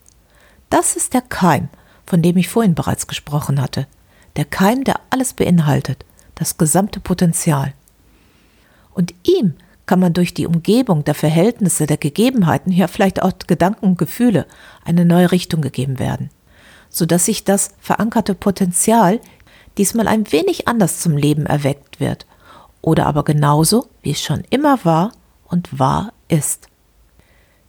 Das 0.69 0.97
ist 0.97 1.13
der 1.13 1.21
Keim, 1.21 1.69
von 2.05 2.21
dem 2.21 2.35
ich 2.35 2.49
vorhin 2.49 2.75
bereits 2.75 3.07
gesprochen 3.07 3.61
hatte. 3.61 3.87
Der 4.35 4.43
Keim, 4.43 4.83
der 4.83 4.99
alles 5.09 5.33
beinhaltet, 5.33 6.05
das 6.35 6.57
gesamte 6.57 6.99
Potenzial. 6.99 7.73
Und 8.93 9.13
ihm 9.23 9.53
kann 9.85 10.01
man 10.01 10.13
durch 10.13 10.33
die 10.33 10.45
Umgebung 10.45 11.05
der 11.05 11.15
Verhältnisse, 11.15 11.87
der 11.87 11.97
Gegebenheiten, 11.97 12.71
ja 12.71 12.87
vielleicht 12.87 13.21
auch 13.21 13.31
Gedanken 13.47 13.85
und 13.85 13.97
Gefühle, 13.97 14.45
eine 14.83 15.05
neue 15.05 15.31
Richtung 15.31 15.61
gegeben 15.61 15.99
werden, 15.99 16.29
sodass 16.89 17.25
sich 17.25 17.45
das 17.45 17.71
verankerte 17.79 18.35
Potenzial 18.35 19.21
diesmal 19.77 20.07
ein 20.07 20.31
wenig 20.31 20.67
anders 20.67 20.99
zum 20.99 21.15
Leben 21.15 21.45
erweckt 21.45 22.01
wird 22.01 22.27
oder 22.81 23.05
aber 23.05 23.23
genauso, 23.23 23.87
wie 24.01 24.11
es 24.11 24.21
schon 24.21 24.43
immer 24.49 24.83
war 24.83 25.11
und 25.47 25.79
wahr 25.79 26.13
ist. 26.27 26.67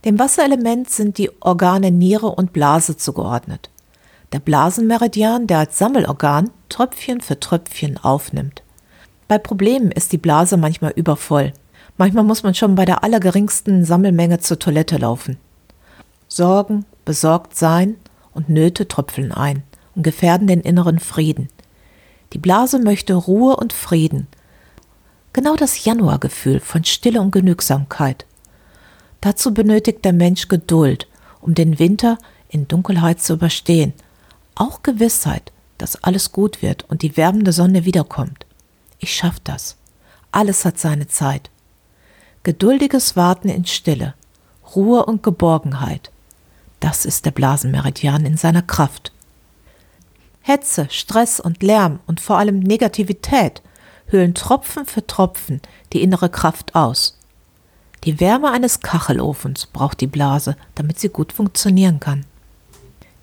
Dem 0.04 0.18
Wasserelement 0.18 0.88
sind 0.88 1.18
die 1.18 1.30
Organe 1.40 1.90
Niere 1.90 2.28
und 2.28 2.52
Blase 2.52 2.96
zugeordnet. 2.96 3.70
Der 4.32 4.38
Blasenmeridian, 4.38 5.46
der 5.46 5.58
als 5.58 5.78
Sammelorgan 5.78 6.50
Tröpfchen 6.68 7.20
für 7.20 7.38
Tröpfchen 7.38 7.98
aufnimmt. 7.98 8.62
Bei 9.28 9.38
Problemen 9.38 9.90
ist 9.90 10.12
die 10.12 10.18
Blase 10.18 10.56
manchmal 10.56 10.92
übervoll. 10.92 11.52
Manchmal 11.98 12.24
muss 12.24 12.42
man 12.42 12.54
schon 12.54 12.76
bei 12.76 12.84
der 12.84 13.04
allergeringsten 13.04 13.84
Sammelmenge 13.84 14.38
zur 14.38 14.58
Toilette 14.58 14.96
laufen. 14.96 15.36
Sorgen, 16.28 16.86
besorgt 17.04 17.56
sein 17.56 17.96
und 18.32 18.48
Nöte 18.48 18.88
tröpfeln 18.88 19.32
ein 19.32 19.64
und 19.94 20.02
gefährden 20.02 20.46
den 20.46 20.60
inneren 20.60 20.98
Frieden. 20.98 21.48
Die 22.32 22.38
Blase 22.38 22.78
möchte 22.78 23.14
Ruhe 23.14 23.56
und 23.56 23.72
Frieden. 23.72 24.28
Genau 25.32 25.54
das 25.54 25.84
Januargefühl 25.84 26.58
von 26.58 26.84
Stille 26.84 27.20
und 27.20 27.30
Genügsamkeit. 27.30 28.26
Dazu 29.20 29.54
benötigt 29.54 30.04
der 30.04 30.12
Mensch 30.12 30.48
Geduld, 30.48 31.06
um 31.40 31.54
den 31.54 31.78
Winter 31.78 32.18
in 32.48 32.66
Dunkelheit 32.66 33.20
zu 33.20 33.34
überstehen. 33.34 33.92
Auch 34.56 34.82
Gewissheit, 34.82 35.52
dass 35.78 36.02
alles 36.02 36.32
gut 36.32 36.62
wird 36.62 36.84
und 36.90 37.02
die 37.02 37.16
wärmende 37.16 37.52
Sonne 37.52 37.84
wiederkommt. 37.84 38.44
Ich 38.98 39.14
schaff 39.14 39.38
das. 39.44 39.76
Alles 40.32 40.64
hat 40.64 40.78
seine 40.78 41.06
Zeit. 41.06 41.48
Geduldiges 42.42 43.14
Warten 43.14 43.48
in 43.48 43.66
Stille, 43.66 44.14
Ruhe 44.74 45.06
und 45.06 45.22
Geborgenheit. 45.22 46.10
Das 46.80 47.04
ist 47.04 47.24
der 47.24 47.30
Blasenmeridian 47.30 48.26
in 48.26 48.36
seiner 48.36 48.62
Kraft. 48.62 49.12
Hetze, 50.40 50.88
Stress 50.90 51.38
und 51.38 51.62
Lärm 51.62 52.00
und 52.06 52.20
vor 52.20 52.38
allem 52.38 52.58
Negativität 52.58 53.62
höhlen 54.10 54.34
Tropfen 54.34 54.86
für 54.86 55.06
Tropfen 55.06 55.60
die 55.92 56.02
innere 56.02 56.28
Kraft 56.28 56.74
aus. 56.74 57.18
Die 58.04 58.18
Wärme 58.20 58.50
eines 58.50 58.80
Kachelofens 58.80 59.66
braucht 59.66 60.00
die 60.00 60.06
Blase, 60.06 60.56
damit 60.74 60.98
sie 60.98 61.08
gut 61.08 61.32
funktionieren 61.32 62.00
kann. 62.00 62.24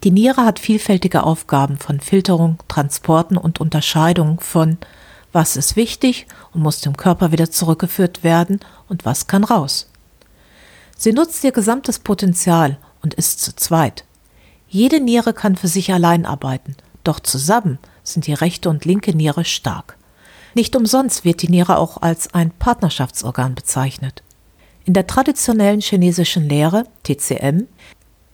Die 0.03 0.11
Niere 0.11 0.45
hat 0.45 0.59
vielfältige 0.59 1.23
Aufgaben 1.23 1.77
von 1.77 1.99
Filterung, 1.99 2.59
Transporten 2.67 3.37
und 3.37 3.59
Unterscheidung 3.59 4.39
von 4.39 4.77
was 5.33 5.55
ist 5.55 5.75
wichtig 5.75 6.25
und 6.53 6.61
muss 6.61 6.81
dem 6.81 6.95
Körper 6.95 7.31
wieder 7.31 7.51
zurückgeführt 7.51 8.23
werden 8.23 8.59
und 8.87 9.05
was 9.05 9.27
kann 9.27 9.43
raus. 9.43 9.89
Sie 10.95 11.11
nutzt 11.11 11.43
ihr 11.43 11.51
gesamtes 11.51 11.99
Potenzial 11.99 12.77
und 13.01 13.13
ist 13.13 13.41
zu 13.41 13.55
zweit. 13.55 14.05
Jede 14.67 14.99
Niere 14.99 15.33
kann 15.33 15.55
für 15.55 15.67
sich 15.67 15.91
allein 15.93 16.25
arbeiten, 16.25 16.75
doch 17.03 17.19
zusammen 17.19 17.77
sind 18.03 18.25
die 18.25 18.33
rechte 18.33 18.69
und 18.69 18.85
linke 18.85 19.15
Niere 19.15 19.45
stark. 19.45 19.96
Nicht 20.57 20.75
umsonst 20.75 21.23
wird 21.23 21.43
die 21.43 21.51
Niere 21.51 21.77
auch 21.77 22.01
als 22.01 22.33
ein 22.33 22.49
Partnerschaftsorgan 22.49 23.53
bezeichnet. 23.53 24.23
In 24.85 24.93
der 24.95 25.05
traditionellen 25.05 25.81
chinesischen 25.81 26.49
Lehre, 26.49 26.85
TCM, 27.03 27.67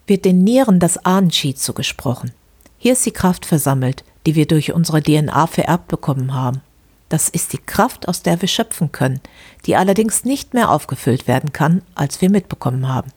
wird 0.08 0.24
den 0.24 0.42
Nieren 0.42 0.80
das 0.80 1.03
Ahn-Chi 1.03 1.53
zugesprochen. 1.53 2.32
Hier 2.77 2.94
ist 2.94 3.06
die 3.06 3.12
Kraft 3.12 3.46
versammelt, 3.46 4.06
die 4.25 4.36
wir 4.36 4.48
durch 4.48 4.72
unsere 4.72 5.03
DNA 5.03 5.48
vererbt 5.48 5.89
bekommen 5.89 6.34
haben. 6.34 6.62
Das 7.10 7.27
ist 7.27 7.51
die 7.51 7.58
Kraft, 7.58 8.08
aus 8.08 8.22
der 8.22 8.39
wir 8.42 8.48
schöpfen 8.48 8.94
können, 8.94 9.20
die 9.65 9.75
allerdings 9.75 10.24
nicht 10.24 10.53
mehr 10.53 10.72
aufgefüllt 10.72 11.27
werden 11.27 11.51
kann, 11.51 11.82
als 11.94 12.22
wir 12.22 12.30
mitbekommen 12.30 12.88
haben. 12.88 13.12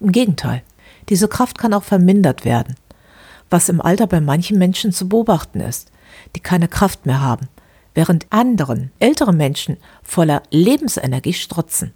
Im 0.00 0.12
Gegenteil, 0.12 0.62
diese 1.10 1.28
Kraft 1.28 1.58
kann 1.58 1.74
auch 1.74 1.84
vermindert 1.84 2.46
werden, 2.46 2.76
was 3.50 3.68
im 3.68 3.82
Alter 3.82 4.06
bei 4.06 4.22
manchen 4.22 4.56
Menschen 4.56 4.92
zu 4.92 5.10
beobachten 5.10 5.60
ist, 5.60 5.92
die 6.34 6.40
keine 6.40 6.68
Kraft 6.68 7.04
mehr 7.04 7.20
haben, 7.20 7.50
während 7.94 8.26
anderen, 8.30 8.92
ältere 8.98 9.32
Menschen 9.32 9.76
voller 10.02 10.42
Lebensenergie 10.50 11.32
strotzen. 11.32 11.92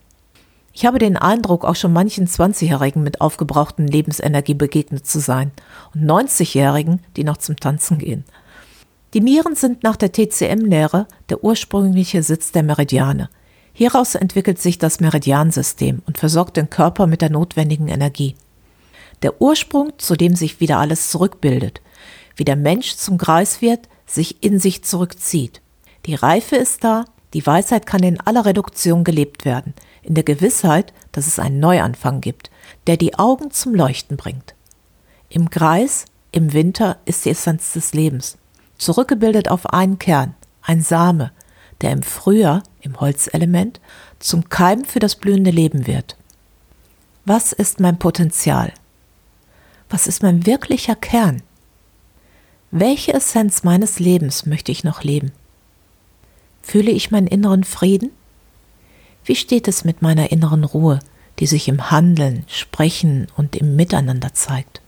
Ich 0.72 0.84
habe 0.84 0.98
den 0.98 1.16
Eindruck, 1.16 1.64
auch 1.64 1.76
schon 1.76 1.92
manchen 1.92 2.26
20-Jährigen 2.26 3.04
mit 3.04 3.20
aufgebrauchten 3.20 3.86
Lebensenergie 3.86 4.54
begegnet 4.54 5.06
zu 5.06 5.20
sein 5.20 5.52
und 5.94 6.02
90-Jährigen, 6.02 7.00
die 7.16 7.22
noch 7.22 7.36
zum 7.36 7.56
Tanzen 7.56 7.98
gehen. 7.98 8.24
Die 9.14 9.20
Nieren 9.20 9.54
sind 9.54 9.84
nach 9.84 9.94
der 9.94 10.10
TCM-Lehre 10.10 11.06
der 11.28 11.44
ursprüngliche 11.44 12.24
Sitz 12.24 12.50
der 12.50 12.64
Meridiane. 12.64 13.30
Hieraus 13.72 14.16
entwickelt 14.16 14.60
sich 14.60 14.78
das 14.78 14.98
Meridiansystem 14.98 16.02
und 16.06 16.18
versorgt 16.18 16.56
den 16.56 16.70
Körper 16.70 17.06
mit 17.06 17.22
der 17.22 17.30
notwendigen 17.30 17.86
Energie. 17.86 18.34
Der 19.22 19.40
Ursprung, 19.40 19.92
zu 19.98 20.16
dem 20.16 20.34
sich 20.34 20.58
wieder 20.58 20.78
alles 20.78 21.10
zurückbildet, 21.10 21.80
wie 22.34 22.44
der 22.44 22.56
Mensch 22.56 22.96
zum 22.96 23.16
Greis 23.16 23.62
wird, 23.62 23.88
sich 24.06 24.42
in 24.42 24.58
sich 24.58 24.82
zurückzieht. 24.82 25.60
Die 26.06 26.14
Reife 26.14 26.56
ist 26.56 26.84
da, 26.84 27.06
die 27.32 27.46
Weisheit 27.46 27.87
kann 27.87 28.02
in 28.02 28.20
aller 28.20 28.44
Reduktion 28.44 29.04
gelebt 29.04 29.44
werden, 29.44 29.75
in 30.02 30.14
der 30.14 30.25
Gewissheit, 30.25 30.92
dass 31.12 31.26
es 31.26 31.38
einen 31.38 31.61
Neuanfang 31.61 32.20
gibt, 32.20 32.50
der 32.87 32.96
die 32.96 33.18
Augen 33.18 33.50
zum 33.50 33.75
Leuchten 33.75 34.16
bringt. 34.16 34.54
Im 35.30 35.50
Kreis, 35.50 36.04
im 36.30 36.52
Winter 36.52 36.99
ist 37.06 37.25
die 37.25 37.30
Essenz 37.30 37.73
des 37.73 37.94
Lebens, 37.94 38.37
zurückgebildet 38.76 39.49
auf 39.49 39.66
einen 39.66 39.99
Kern, 39.99 40.34
ein 40.62 40.82
Same, 40.82 41.32
der 41.80 41.92
im 41.92 42.02
Frühjahr, 42.02 42.62
im 42.80 43.00
Holzelement, 43.00 43.80
zum 44.18 44.49
Keim 44.49 44.84
für 44.84 45.00
das 45.00 45.16
blühende 45.16 45.50
Leben 45.50 45.87
wird. 45.87 46.16
Was 47.25 47.52
ist 47.52 47.80
mein 47.80 47.99
Potenzial? 47.99 48.73
Was 49.88 50.06
ist 50.06 50.23
mein 50.23 50.44
wirklicher 50.46 50.94
Kern? 50.94 51.42
Welche 52.70 53.14
Essenz 53.14 53.64
meines 53.64 53.99
Lebens 53.99 54.46
möchte 54.46 54.70
ich 54.70 54.84
noch 54.84 55.02
leben? 55.02 55.32
Fühle 56.66 56.90
ich 56.90 57.11
meinen 57.11 57.26
inneren 57.26 57.62
Frieden? 57.62 58.11
Wie 59.25 59.37
steht 59.37 59.68
es 59.68 59.85
mit 59.85 60.00
meiner 60.00 60.33
inneren 60.33 60.64
Ruhe, 60.64 60.99
die 61.38 61.47
sich 61.47 61.68
im 61.68 61.90
Handeln, 61.90 62.44
Sprechen 62.49 63.28
und 63.37 63.54
im 63.54 63.76
Miteinander 63.76 64.33
zeigt? 64.33 64.80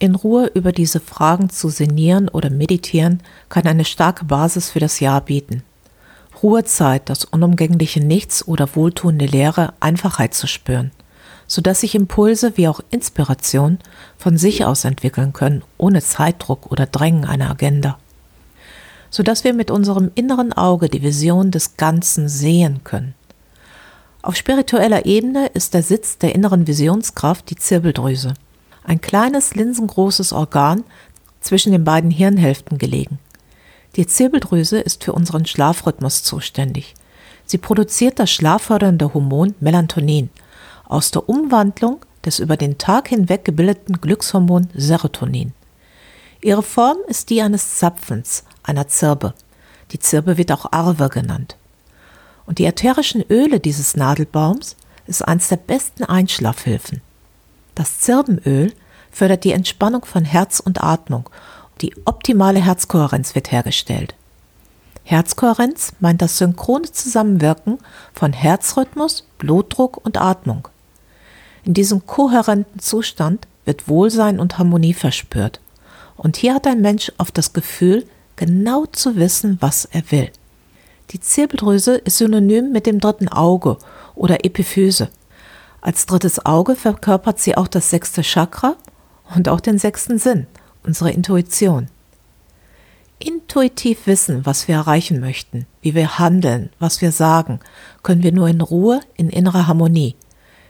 In 0.00 0.16
Ruhe 0.16 0.50
über 0.52 0.72
diese 0.72 0.98
Fragen 0.98 1.48
zu 1.48 1.68
sinnieren 1.68 2.28
oder 2.28 2.50
meditieren 2.50 3.22
kann 3.48 3.66
eine 3.66 3.84
starke 3.84 4.24
Basis 4.24 4.70
für 4.70 4.80
das 4.80 4.98
Jahr 4.98 5.20
bieten. 5.20 5.62
Ruhezeit, 6.42 7.08
das 7.08 7.24
unumgängliche 7.24 8.00
Nichts 8.00 8.46
oder 8.46 8.74
wohltuende 8.74 9.26
Lehre, 9.26 9.74
Einfachheit 9.78 10.34
zu 10.34 10.48
spüren, 10.48 10.90
sodass 11.46 11.80
sich 11.80 11.94
Impulse 11.94 12.56
wie 12.56 12.66
auch 12.66 12.80
Inspiration 12.90 13.78
von 14.18 14.36
sich 14.36 14.64
aus 14.64 14.84
entwickeln 14.84 15.32
können, 15.32 15.62
ohne 15.78 16.02
Zeitdruck 16.02 16.72
oder 16.72 16.86
Drängen 16.86 17.24
einer 17.24 17.50
Agenda 17.50 17.98
sodass 19.10 19.44
wir 19.44 19.52
mit 19.52 19.70
unserem 19.70 20.10
inneren 20.14 20.52
Auge 20.52 20.88
die 20.88 21.02
Vision 21.02 21.50
des 21.50 21.76
Ganzen 21.76 22.28
sehen 22.28 22.80
können. 22.84 23.14
Auf 24.22 24.36
spiritueller 24.36 25.06
Ebene 25.06 25.48
ist 25.48 25.74
der 25.74 25.82
Sitz 25.82 26.18
der 26.18 26.34
inneren 26.34 26.66
Visionskraft 26.66 27.50
die 27.50 27.56
Zirbeldrüse, 27.56 28.34
ein 28.84 29.00
kleines 29.00 29.54
linsengroßes 29.54 30.32
Organ 30.32 30.84
zwischen 31.40 31.72
den 31.72 31.84
beiden 31.84 32.10
Hirnhälften 32.10 32.78
gelegen. 32.78 33.18
Die 33.96 34.06
Zirbeldrüse 34.06 34.78
ist 34.78 35.04
für 35.04 35.12
unseren 35.12 35.46
Schlafrhythmus 35.46 36.22
zuständig. 36.22 36.94
Sie 37.44 37.58
produziert 37.58 38.18
das 38.18 38.30
schlaffördernde 38.30 39.12
Hormon 39.12 39.54
Melatonin 39.58 40.30
aus 40.84 41.10
der 41.10 41.28
Umwandlung 41.28 42.04
des 42.24 42.38
über 42.38 42.56
den 42.56 42.78
Tag 42.78 43.08
hinweg 43.08 43.44
gebildeten 43.44 44.00
Glückshormon 44.00 44.68
Serotonin. 44.74 45.52
Ihre 46.42 46.62
Form 46.62 46.96
ist 47.06 47.28
die 47.28 47.42
eines 47.42 47.78
Zapfens, 47.78 48.44
einer 48.62 48.88
Zirbe. 48.88 49.34
Die 49.92 49.98
Zirbe 49.98 50.38
wird 50.38 50.52
auch 50.52 50.72
Arve 50.72 51.08
genannt. 51.08 51.56
Und 52.46 52.58
die 52.58 52.64
ätherischen 52.64 53.22
Öle 53.28 53.60
dieses 53.60 53.96
Nadelbaums 53.96 54.76
ist 55.06 55.26
eines 55.26 55.48
der 55.48 55.56
besten 55.56 56.04
Einschlafhilfen. 56.04 57.02
Das 57.74 58.00
Zirbenöl 58.00 58.72
fördert 59.10 59.44
die 59.44 59.52
Entspannung 59.52 60.04
von 60.04 60.24
Herz 60.24 60.60
und 60.60 60.82
Atmung. 60.82 61.28
Die 61.82 61.94
optimale 62.06 62.64
Herzkohärenz 62.64 63.34
wird 63.34 63.52
hergestellt. 63.52 64.14
Herzkohärenz 65.04 65.92
meint 66.00 66.22
das 66.22 66.38
synchrone 66.38 66.90
Zusammenwirken 66.90 67.78
von 68.14 68.32
Herzrhythmus, 68.32 69.24
Blutdruck 69.38 69.98
und 70.04 70.20
Atmung. 70.20 70.68
In 71.64 71.74
diesem 71.74 72.06
kohärenten 72.06 72.80
Zustand 72.80 73.46
wird 73.64 73.88
Wohlsein 73.88 74.40
und 74.40 74.58
Harmonie 74.58 74.94
verspürt. 74.94 75.60
Und 76.22 76.36
hier 76.36 76.52
hat 76.52 76.66
ein 76.66 76.82
Mensch 76.82 77.10
oft 77.16 77.38
das 77.38 77.54
Gefühl, 77.54 78.04
genau 78.36 78.84
zu 78.84 79.16
wissen, 79.16 79.56
was 79.60 79.86
er 79.86 80.02
will. 80.10 80.30
Die 81.12 81.20
Zirbeldrüse 81.20 81.96
ist 81.96 82.18
synonym 82.18 82.72
mit 82.72 82.84
dem 82.84 83.00
dritten 83.00 83.28
Auge 83.28 83.78
oder 84.14 84.44
Epiphyse. 84.44 85.08
Als 85.80 86.04
drittes 86.04 86.44
Auge 86.44 86.76
verkörpert 86.76 87.38
sie 87.38 87.56
auch 87.56 87.68
das 87.68 87.88
sechste 87.88 88.20
Chakra 88.20 88.76
und 89.34 89.48
auch 89.48 89.60
den 89.60 89.78
sechsten 89.78 90.18
Sinn, 90.18 90.46
unsere 90.82 91.10
Intuition. 91.10 91.88
Intuitiv 93.18 94.06
wissen, 94.06 94.44
was 94.44 94.68
wir 94.68 94.74
erreichen 94.74 95.20
möchten, 95.20 95.64
wie 95.80 95.94
wir 95.94 96.18
handeln, 96.18 96.68
was 96.78 97.00
wir 97.00 97.12
sagen, 97.12 97.60
können 98.02 98.22
wir 98.22 98.32
nur 98.32 98.48
in 98.48 98.60
Ruhe, 98.60 99.00
in 99.14 99.30
innerer 99.30 99.66
Harmonie. 99.66 100.16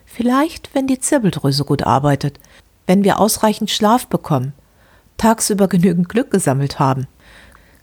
Vielleicht, 0.06 0.76
wenn 0.76 0.86
die 0.86 1.00
Zirbeldrüse 1.00 1.64
gut 1.64 1.82
arbeitet, 1.82 2.38
wenn 2.86 3.02
wir 3.02 3.18
ausreichend 3.18 3.70
Schlaf 3.70 4.06
bekommen, 4.06 4.52
tagsüber 5.20 5.68
genügend 5.68 6.08
Glück 6.08 6.30
gesammelt 6.30 6.78
haben 6.78 7.06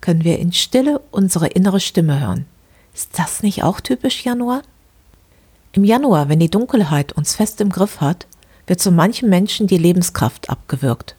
können 0.02 0.24
wir 0.24 0.40
in 0.40 0.54
Stille 0.54 1.02
unsere 1.12 1.48
innere 1.48 1.80
Stimme 1.80 2.20
hören. 2.20 2.46
Ist 2.94 3.20
das 3.20 3.44
nicht 3.44 3.64
auch 3.64 3.80
typisch 3.80 4.24
Januar? 4.24 4.62
Im 5.74 5.84
Januar, 5.84 6.30
wenn 6.30 6.40
die 6.40 6.50
Dunkelheit 6.50 7.14
uns 7.14 7.36
fest 7.36 7.62
im 7.62 7.70
Griff 7.70 8.02
hat, 8.02 8.26
wird 8.66 8.80
zu 8.80 8.92
manchen 8.92 9.30
Menschen 9.30 9.68
die 9.68 9.78
Lebenskraft 9.78 10.50
abgewürgt. 10.50 11.16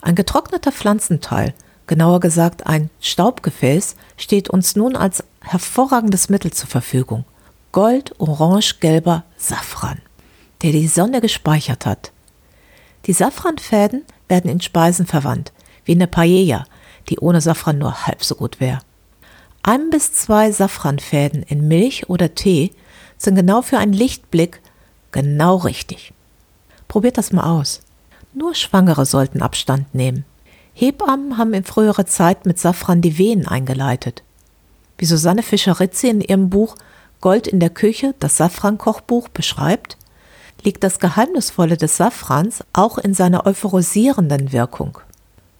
Ein 0.00 0.14
getrockneter 0.14 0.72
Pflanzenteil, 0.72 1.54
genauer 1.86 2.20
gesagt 2.20 2.66
ein 2.66 2.90
Staubgefäß, 3.00 3.96
steht 4.16 4.48
uns 4.48 4.76
nun 4.76 4.96
als 4.96 5.24
hervorragendes 5.40 6.28
Mittel 6.28 6.52
zur 6.52 6.68
Verfügung. 6.68 7.24
Gold, 7.72 8.14
orange, 8.18 8.78
gelber 8.80 9.24
Safran, 9.36 10.00
der 10.62 10.72
die 10.72 10.88
Sonne 10.88 11.20
gespeichert 11.20 11.84
hat. 11.84 12.12
Die 13.06 13.12
Safranfäden 13.12 14.02
werden 14.28 14.50
in 14.50 14.60
Speisen 14.60 15.06
verwandt, 15.06 15.52
wie 15.84 15.92
in 15.92 15.98
der 15.98 16.06
Paella, 16.06 16.64
die 17.08 17.18
ohne 17.18 17.40
Safran 17.40 17.78
nur 17.78 18.06
halb 18.06 18.24
so 18.24 18.34
gut 18.34 18.60
wäre. 18.60 18.80
Ein 19.62 19.90
bis 19.90 20.12
zwei 20.12 20.50
Safranfäden 20.52 21.42
in 21.42 21.68
Milch 21.68 22.08
oder 22.08 22.34
Tee 22.34 22.72
sind 23.16 23.36
genau 23.36 23.62
für 23.62 23.78
einen 23.78 23.92
Lichtblick 23.92 24.60
genau 25.12 25.56
richtig. 25.56 26.12
Probiert 26.88 27.18
das 27.18 27.32
mal 27.32 27.44
aus. 27.44 27.80
Nur 28.34 28.54
Schwangere 28.54 29.06
sollten 29.06 29.42
Abstand 29.42 29.94
nehmen. 29.94 30.24
Hebammen 30.74 31.38
haben 31.38 31.54
in 31.54 31.64
früherer 31.64 32.04
Zeit 32.04 32.46
mit 32.46 32.58
Safran 32.58 33.00
die 33.00 33.16
Wehen 33.16 33.46
eingeleitet. 33.46 34.22
Wie 34.98 35.04
Susanne 35.04 35.42
Fischer-Ritzi 35.42 36.08
in 36.08 36.20
ihrem 36.20 36.50
Buch 36.50 36.76
Gold 37.20 37.46
in 37.46 37.58
der 37.58 37.70
Küche, 37.70 38.14
das 38.18 38.36
Safran-Kochbuch 38.36 39.28
beschreibt, 39.28 39.96
liegt 40.64 40.82
das 40.82 40.98
Geheimnisvolle 40.98 41.76
des 41.76 41.96
Safrans 41.96 42.64
auch 42.72 42.98
in 42.98 43.14
seiner 43.14 43.46
euphorisierenden 43.46 44.52
Wirkung. 44.52 44.98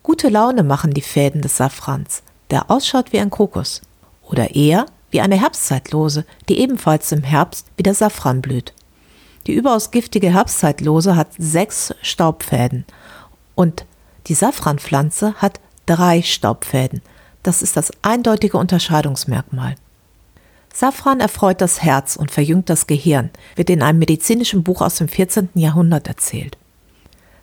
Gute 0.02 0.28
Laune 0.28 0.62
machen 0.62 0.92
die 0.92 1.02
Fäden 1.02 1.42
des 1.42 1.56
Safrans, 1.56 2.22
der 2.50 2.70
ausschaut 2.70 3.12
wie 3.12 3.20
ein 3.20 3.30
Kokos. 3.30 3.82
Oder 4.22 4.54
eher 4.54 4.86
wie 5.10 5.20
eine 5.20 5.40
Herbstzeitlose, 5.40 6.24
die 6.48 6.58
ebenfalls 6.58 7.12
im 7.12 7.22
Herbst 7.22 7.66
wie 7.76 7.82
der 7.82 7.94
Safran 7.94 8.40
blüht. 8.40 8.72
Die 9.46 9.52
überaus 9.52 9.90
giftige 9.90 10.32
Herbstzeitlose 10.32 11.16
hat 11.16 11.28
sechs 11.38 11.94
Staubfäden 12.02 12.84
und 13.54 13.84
die 14.26 14.34
Safranpflanze 14.34 15.34
hat 15.34 15.60
drei 15.86 16.22
Staubfäden. 16.22 17.02
Das 17.42 17.60
ist 17.60 17.76
das 17.76 17.92
eindeutige 18.00 18.56
Unterscheidungsmerkmal. 18.56 19.76
Safran 20.74 21.20
erfreut 21.20 21.62
das 21.62 21.82
Herz 21.82 22.16
und 22.16 22.30
verjüngt 22.30 22.68
das 22.68 22.86
Gehirn, 22.86 23.30
wird 23.56 23.70
in 23.70 23.82
einem 23.82 24.00
medizinischen 24.00 24.62
Buch 24.62 24.82
aus 24.82 24.96
dem 24.96 25.08
14. 25.08 25.48
Jahrhundert 25.54 26.08
erzählt. 26.08 26.58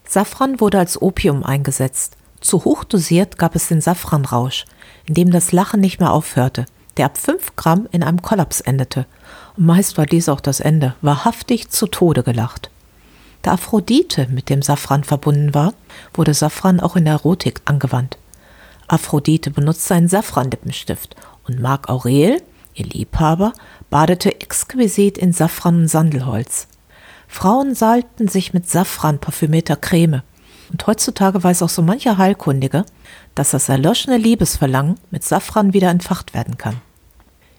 Safran 0.08 0.60
wurde 0.60 0.78
als 0.78 1.02
Opium 1.02 1.44
eingesetzt 1.44 2.18
zu 2.42 2.66
hoch 2.66 2.84
dosiert 2.84 3.38
gab 3.38 3.56
es 3.56 3.68
den 3.68 3.82
Safranrausch, 3.82 4.66
in 5.06 5.14
dem 5.14 5.32
das 5.32 5.52
Lachen 5.52 5.80
nicht 5.80 6.00
mehr 6.00 6.12
aufhörte, 6.12 6.66
der 6.98 7.06
ab 7.06 7.18
fünf 7.18 7.56
Gramm 7.56 7.88
in 7.92 8.04
einem 8.04 8.22
Kollaps 8.22 8.62
endete. 8.62 9.06
Und 9.56 9.68
meist 9.68 9.98
war 9.98 10.08
dies 10.08 10.28
auch 10.28 10.42
das 10.42 10.60
Ende, 10.60 10.96
wahrhaftig 11.02 11.70
zu 11.70 11.86
Tode 11.86 12.24
gelacht. 12.24 12.70
Da 13.44 13.54
Aphrodite 13.54 14.28
mit 14.30 14.50
dem 14.50 14.62
Safran 14.62 15.04
verbunden 15.04 15.54
war, 15.54 15.74
wurde 16.14 16.34
Safran 16.34 16.80
auch 16.80 16.96
in 16.96 17.06
der 17.06 17.14
Erotik 17.14 17.62
angewandt. 17.66 18.18
Aphrodite 18.88 19.52
benutzte 19.52 19.94
einen 19.94 20.10
Safranlippenstift 20.10 21.16
und 21.48 21.60
Marc 21.60 21.90
Aurel, 21.90 22.42
ihr 22.74 22.86
Liebhaber, 22.86 23.54
badete 23.90 24.40
exquisit 24.42 25.18
in 25.18 25.34
Safran 25.34 25.82
und 25.82 25.88
Sandelholz. 25.88 26.68
Frauen 27.28 27.76
salbten 27.76 28.28
sich 28.28 28.54
mit 28.54 28.70
Safran 28.70 29.20
parfümierter 29.20 29.76
Creme. 29.76 30.22
Und 30.72 30.88
heutzutage 30.88 31.44
weiß 31.44 31.64
auch 31.64 31.70
so 31.70 31.82
mancher 31.82 32.18
Heilkundige, 32.18 32.86
dass 33.36 33.52
das 33.52 33.70
erloschene 33.70 34.18
Liebesverlangen 34.18 34.96
mit 35.12 35.24
Safran 35.24 35.74
wieder 35.74 35.90
entfacht 35.90 36.34
werden 36.34 36.58
kann. 36.58 36.82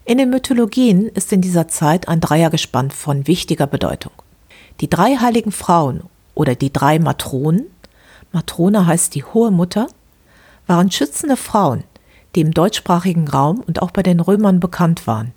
In 0.04 0.18
den 0.18 0.30
Mythologien 0.30 1.08
ist 1.08 1.32
in 1.32 1.40
dieser 1.40 1.68
Zeit 1.68 2.08
ein 2.08 2.20
Dreiergespann 2.20 2.90
von 2.90 3.26
wichtiger 3.26 3.66
Bedeutung. 3.66 4.12
Die 4.80 4.90
drei 4.90 5.16
heiligen 5.16 5.52
Frauen 5.52 6.02
oder 6.34 6.54
die 6.54 6.72
drei 6.72 6.98
Matronen, 6.98 7.66
Matrone 8.32 8.86
heißt 8.86 9.14
die 9.14 9.24
hohe 9.24 9.50
Mutter, 9.50 9.86
waren 10.66 10.90
schützende 10.90 11.36
Frauen, 11.36 11.84
die 12.34 12.40
im 12.40 12.52
deutschsprachigen 12.52 13.28
Raum 13.28 13.60
und 13.60 13.82
auch 13.82 13.90
bei 13.90 14.02
den 14.02 14.20
Römern 14.20 14.60
bekannt 14.60 15.06
waren. 15.06 15.32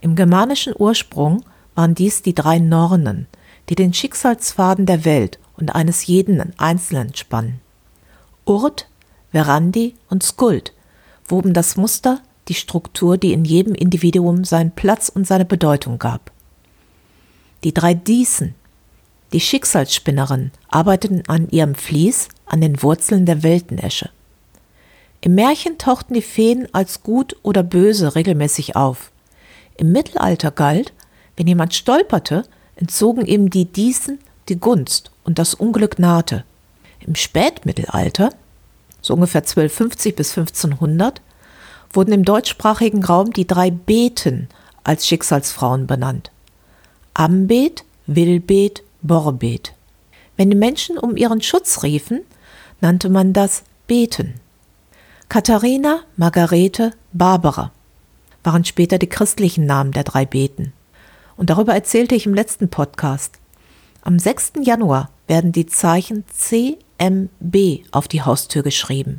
Im 0.00 0.16
germanischen 0.16 0.74
Ursprung 0.76 1.44
waren 1.74 1.94
dies 1.94 2.22
die 2.22 2.34
drei 2.34 2.58
Nornen, 2.58 3.26
die 3.68 3.74
den 3.74 3.94
Schicksalsfaden 3.94 4.86
der 4.86 5.04
Welt 5.04 5.38
und 5.56 5.74
eines 5.74 6.06
jeden 6.06 6.58
Einzelnen 6.58 7.14
spannen. 7.14 7.60
Urt, 8.44 8.88
Verandi 9.30 9.94
und 10.10 10.22
Skuld 10.22 10.72
woben 11.26 11.54
das 11.54 11.76
Muster, 11.76 12.20
die 12.48 12.54
Struktur, 12.54 13.16
die 13.16 13.32
in 13.32 13.44
jedem 13.44 13.74
Individuum 13.74 14.44
seinen 14.44 14.72
Platz 14.72 15.08
und 15.08 15.26
seine 15.26 15.44
Bedeutung 15.44 15.98
gab. 15.98 16.32
Die 17.64 17.72
drei 17.72 17.94
Diesen, 17.94 18.54
die 19.32 19.40
Schicksalsspinnerinnen, 19.40 20.50
arbeiteten 20.68 21.22
an 21.28 21.48
ihrem 21.48 21.74
Vlies 21.74 22.28
an 22.44 22.60
den 22.60 22.82
Wurzeln 22.82 23.24
der 23.24 23.42
Weltenesche. 23.42 24.10
Im 25.24 25.36
Märchen 25.36 25.78
tauchten 25.78 26.14
die 26.14 26.22
Feen 26.22 26.68
als 26.72 27.04
gut 27.04 27.36
oder 27.42 27.62
böse 27.62 28.16
regelmäßig 28.16 28.74
auf. 28.74 29.12
Im 29.76 29.92
Mittelalter 29.92 30.50
galt, 30.50 30.92
wenn 31.36 31.46
jemand 31.46 31.74
stolperte, 31.74 32.44
entzogen 32.74 33.24
ihm 33.24 33.48
die 33.48 33.64
Diesen 33.64 34.18
die 34.48 34.58
Gunst 34.58 35.12
und 35.22 35.38
das 35.38 35.54
Unglück 35.54 36.00
nahte. 36.00 36.44
Im 36.98 37.14
Spätmittelalter, 37.14 38.30
so 39.00 39.14
ungefähr 39.14 39.42
1250 39.42 40.16
bis 40.16 40.36
1500, 40.36 41.22
wurden 41.92 42.12
im 42.12 42.24
deutschsprachigen 42.24 43.04
Raum 43.04 43.32
die 43.32 43.46
drei 43.46 43.70
Beten 43.70 44.48
als 44.82 45.06
Schicksalsfrauen 45.06 45.86
benannt. 45.86 46.32
Ambet, 47.14 47.84
Wilbet, 48.08 48.82
Borbet. 49.02 49.74
Wenn 50.36 50.50
die 50.50 50.56
Menschen 50.56 50.98
um 50.98 51.16
ihren 51.16 51.42
Schutz 51.42 51.84
riefen, 51.84 52.22
nannte 52.80 53.08
man 53.08 53.32
das 53.32 53.62
Beten. 53.86 54.41
Katharina, 55.32 56.00
Margarete, 56.18 56.92
Barbara 57.14 57.72
waren 58.44 58.66
später 58.66 58.98
die 58.98 59.08
christlichen 59.08 59.64
Namen 59.64 59.92
der 59.92 60.04
drei 60.04 60.26
Beten. 60.26 60.74
Und 61.38 61.48
darüber 61.48 61.72
erzählte 61.72 62.14
ich 62.14 62.26
im 62.26 62.34
letzten 62.34 62.68
Podcast. 62.68 63.38
Am 64.02 64.18
6. 64.18 64.52
Januar 64.60 65.08
werden 65.28 65.50
die 65.50 65.64
Zeichen 65.64 66.26
CMB 66.28 67.86
auf 67.92 68.08
die 68.08 68.20
Haustür 68.20 68.62
geschrieben. 68.62 69.16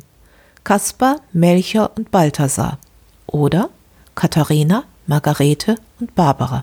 Kaspar, 0.62 1.16
Melcher 1.32 1.90
und 1.96 2.12
Balthasar. 2.12 2.78
Oder 3.26 3.70
Katharina, 4.14 4.84
Margarete 5.08 5.74
und 5.98 6.14
Barbara. 6.14 6.60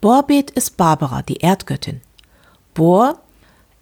Borbet 0.00 0.50
ist 0.52 0.78
Barbara, 0.78 1.20
die 1.20 1.36
Erdgöttin. 1.36 2.00
Bor 2.72 3.20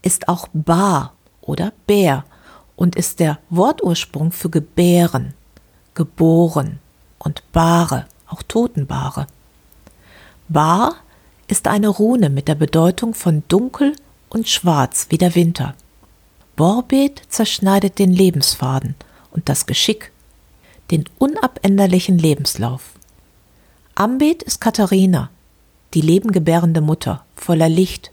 ist 0.02 0.26
auch 0.26 0.48
Bar 0.52 1.12
oder 1.42 1.72
Bär 1.86 2.24
und 2.78 2.94
ist 2.94 3.18
der 3.18 3.40
Wortursprung 3.50 4.30
für 4.30 4.50
gebären, 4.50 5.34
geboren 5.94 6.78
und 7.18 7.42
Bahre, 7.50 8.06
auch 8.28 8.40
Totenbahre. 8.44 9.26
Bar 10.48 10.94
ist 11.48 11.66
eine 11.66 11.88
Rune 11.88 12.30
mit 12.30 12.46
der 12.46 12.54
Bedeutung 12.54 13.14
von 13.14 13.42
dunkel 13.48 13.96
und 14.28 14.48
schwarz 14.48 15.08
wie 15.10 15.18
der 15.18 15.34
Winter. 15.34 15.74
Borbet 16.54 17.20
zerschneidet 17.28 17.98
den 17.98 18.12
Lebensfaden 18.12 18.94
und 19.32 19.48
das 19.48 19.66
Geschick, 19.66 20.12
den 20.92 21.04
unabänderlichen 21.18 22.16
Lebenslauf. 22.16 22.92
Ambet 23.96 24.44
ist 24.44 24.60
Katharina, 24.60 25.30
die 25.94 26.00
lebengebärende 26.00 26.80
Mutter, 26.80 27.24
voller 27.34 27.68
Licht, 27.68 28.12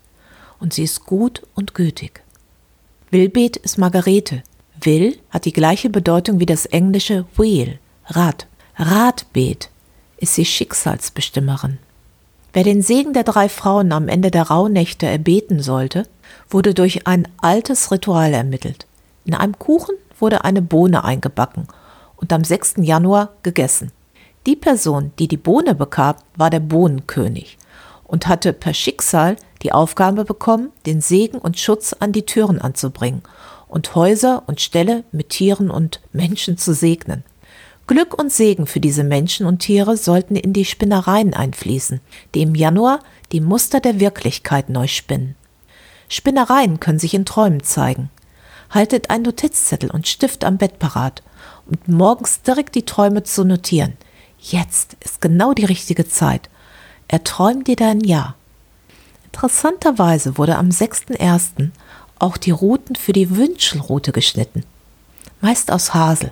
und 0.59 0.73
sie 0.73 0.83
ist 0.83 1.05
gut 1.05 1.43
und 1.53 1.75
gütig. 1.75 2.23
Wilbet 3.11 3.57
ist 3.57 3.77
Margarete. 3.77 4.41
Will 4.85 5.17
hat 5.29 5.45
die 5.45 5.53
gleiche 5.53 5.89
Bedeutung 5.89 6.39
wie 6.39 6.45
das 6.45 6.65
englische 6.65 7.25
Wheel, 7.35 7.79
Rad. 8.05 8.47
Radbet 8.77 9.69
ist 10.17 10.35
sie 10.35 10.45
Schicksalsbestimmerin. 10.45 11.77
Wer 12.53 12.63
den 12.63 12.81
Segen 12.81 13.13
der 13.13 13.23
drei 13.23 13.49
Frauen 13.49 13.91
am 13.91 14.07
Ende 14.07 14.31
der 14.31 14.43
Rauhnächte 14.43 15.07
erbeten 15.07 15.61
sollte, 15.61 16.07
wurde 16.49 16.73
durch 16.73 17.07
ein 17.07 17.27
altes 17.37 17.91
Ritual 17.91 18.33
ermittelt. 18.33 18.85
In 19.25 19.33
einem 19.33 19.57
Kuchen 19.57 19.95
wurde 20.19 20.45
eine 20.45 20.61
Bohne 20.61 21.03
eingebacken 21.03 21.67
und 22.15 22.31
am 22.31 22.43
6. 22.43 22.75
Januar 22.77 23.29
gegessen. 23.43 23.91
Die 24.45 24.55
Person, 24.55 25.11
die 25.19 25.27
die 25.27 25.37
Bohne 25.37 25.73
bekam, 25.75 26.15
war 26.35 26.49
der 26.49 26.59
Bohnenkönig 26.59 27.57
und 28.03 28.27
hatte 28.27 28.53
per 28.53 28.73
Schicksal 28.73 29.35
die 29.63 29.71
Aufgabe 29.71 30.25
bekommen, 30.25 30.71
den 30.85 31.01
Segen 31.01 31.39
und 31.39 31.59
Schutz 31.59 31.93
an 31.99 32.11
die 32.11 32.25
Türen 32.25 32.61
anzubringen 32.61 33.23
und 33.67 33.95
Häuser 33.95 34.43
und 34.47 34.61
Ställe 34.61 35.03
mit 35.11 35.29
Tieren 35.29 35.69
und 35.69 36.01
Menschen 36.13 36.57
zu 36.57 36.73
segnen. 36.73 37.23
Glück 37.87 38.17
und 38.17 38.31
Segen 38.31 38.65
für 38.65 38.79
diese 38.79 39.03
Menschen 39.03 39.45
und 39.45 39.59
Tiere 39.59 39.95
sollten 39.97 40.35
in 40.35 40.53
die 40.53 40.65
Spinnereien 40.65 41.33
einfließen, 41.33 42.01
die 42.33 42.41
im 42.41 42.55
Januar 42.55 42.99
die 43.31 43.41
Muster 43.41 43.79
der 43.79 43.99
Wirklichkeit 43.99 44.69
neu 44.69 44.87
spinnen. 44.87 45.35
Spinnereien 46.09 46.79
können 46.79 46.99
sich 46.99 47.13
in 47.13 47.25
Träumen 47.25 47.63
zeigen. 47.63 48.09
Haltet 48.71 49.09
einen 49.09 49.23
Notizzettel 49.23 49.91
und 49.91 50.07
Stift 50.07 50.43
am 50.43 50.57
Bett 50.57 50.79
parat 50.79 51.21
und 51.67 51.87
morgens 51.87 52.41
direkt 52.41 52.75
die 52.75 52.85
Träume 52.85 53.23
zu 53.23 53.43
notieren. 53.43 53.93
Jetzt 54.39 54.97
ist 54.99 55.21
genau 55.21 55.53
die 55.53 55.65
richtige 55.65 56.07
Zeit 56.07 56.49
er 57.07 57.23
träumt 57.23 57.67
dir 57.67 57.75
dein 57.75 58.01
Ja. 58.01 58.35
Interessanterweise 59.25 60.37
wurde 60.37 60.57
am 60.57 60.69
6.1. 60.69 61.71
auch 62.19 62.37
die 62.37 62.51
Routen 62.51 62.95
für 62.95 63.13
die 63.13 63.35
Wünschelrute 63.35 64.11
geschnitten. 64.11 64.63
Meist 65.41 65.71
aus 65.71 65.93
Hasel. 65.93 66.31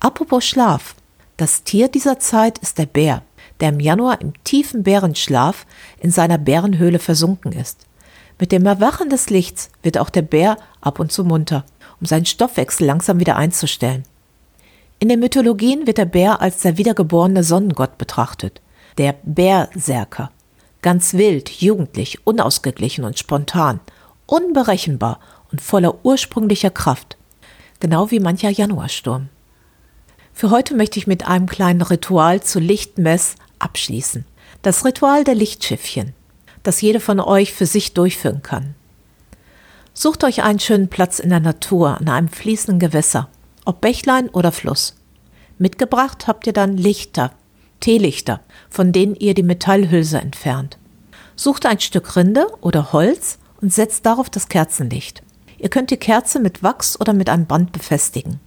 Apropos 0.00 0.44
Schlaf. 0.44 0.94
Das 1.36 1.64
Tier 1.64 1.88
dieser 1.88 2.18
Zeit 2.18 2.58
ist 2.58 2.78
der 2.78 2.86
Bär, 2.86 3.22
der 3.60 3.70
im 3.70 3.80
Januar 3.80 4.20
im 4.20 4.32
tiefen 4.44 4.82
Bärenschlaf 4.82 5.66
in 5.98 6.10
seiner 6.10 6.38
Bärenhöhle 6.38 6.98
versunken 6.98 7.52
ist. 7.52 7.86
Mit 8.38 8.52
dem 8.52 8.66
Erwachen 8.66 9.08
des 9.08 9.30
Lichts 9.30 9.70
wird 9.82 9.98
auch 9.98 10.10
der 10.10 10.22
Bär 10.22 10.56
ab 10.80 11.00
und 11.00 11.10
zu 11.10 11.24
munter, 11.24 11.64
um 12.00 12.06
seinen 12.06 12.26
Stoffwechsel 12.26 12.86
langsam 12.86 13.20
wieder 13.20 13.36
einzustellen. 13.36 14.04
In 15.00 15.08
den 15.08 15.20
Mythologien 15.20 15.86
wird 15.86 15.98
der 15.98 16.04
Bär 16.04 16.40
als 16.40 16.60
der 16.60 16.78
wiedergeborene 16.78 17.42
Sonnengott 17.42 17.98
betrachtet 17.98 18.60
der 18.98 19.16
Berserker. 19.22 20.30
Ganz 20.82 21.14
wild, 21.14 21.48
jugendlich, 21.50 22.26
unausgeglichen 22.26 23.04
und 23.04 23.18
spontan, 23.18 23.80
unberechenbar 24.26 25.20
und 25.50 25.60
voller 25.60 26.04
ursprünglicher 26.04 26.70
Kraft. 26.70 27.16
Genau 27.80 28.10
wie 28.10 28.20
mancher 28.20 28.50
Januarsturm. 28.50 29.28
Für 30.32 30.50
heute 30.50 30.74
möchte 30.74 30.98
ich 30.98 31.06
mit 31.06 31.26
einem 31.26 31.46
kleinen 31.46 31.82
Ritual 31.82 32.42
zu 32.42 32.58
Lichtmess 32.58 33.36
abschließen. 33.58 34.24
Das 34.62 34.84
Ritual 34.84 35.24
der 35.24 35.34
Lichtschiffchen, 35.34 36.12
das 36.62 36.80
jede 36.80 37.00
von 37.00 37.20
euch 37.20 37.52
für 37.52 37.66
sich 37.66 37.94
durchführen 37.94 38.42
kann. 38.42 38.74
Sucht 39.92 40.24
euch 40.24 40.42
einen 40.42 40.58
schönen 40.58 40.88
Platz 40.88 41.20
in 41.20 41.30
der 41.30 41.38
Natur 41.38 42.00
an 42.00 42.08
einem 42.08 42.28
fließenden 42.28 42.80
Gewässer, 42.80 43.28
ob 43.64 43.80
Bächlein 43.80 44.28
oder 44.28 44.50
Fluss. 44.50 44.96
Mitgebracht 45.58 46.26
habt 46.26 46.48
ihr 46.48 46.52
dann 46.52 46.76
Lichter, 46.76 47.30
Teelichter, 47.78 48.40
von 48.68 48.90
denen 48.90 49.14
ihr 49.14 49.34
die 49.34 49.44
Metallhülse 49.44 50.18
entfernt. 50.18 50.78
Sucht 51.36 51.64
ein 51.64 51.78
Stück 51.78 52.16
Rinde 52.16 52.46
oder 52.60 52.92
Holz 52.92 53.38
und 53.64 53.72
setzt 53.72 54.04
darauf 54.04 54.28
das 54.28 54.48
Kerzenlicht. 54.48 55.22
Ihr 55.56 55.70
könnt 55.70 55.90
die 55.90 55.96
Kerze 55.96 56.38
mit 56.38 56.62
Wachs 56.62 57.00
oder 57.00 57.14
mit 57.14 57.30
einem 57.30 57.46
Band 57.46 57.72
befestigen. 57.72 58.38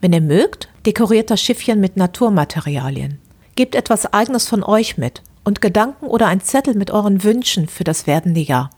Wenn 0.00 0.12
ihr 0.12 0.20
mögt, 0.20 0.68
dekoriert 0.84 1.30
das 1.30 1.40
Schiffchen 1.40 1.78
mit 1.78 1.96
Naturmaterialien. 1.96 3.20
Gebt 3.54 3.76
etwas 3.76 4.12
Eigenes 4.12 4.48
von 4.48 4.64
euch 4.64 4.98
mit 4.98 5.22
und 5.44 5.60
Gedanken 5.60 6.06
oder 6.06 6.26
ein 6.26 6.40
Zettel 6.40 6.74
mit 6.74 6.90
euren 6.90 7.22
Wünschen 7.22 7.68
für 7.68 7.84
das 7.84 8.08
werdende 8.08 8.40
Jahr. 8.40 8.70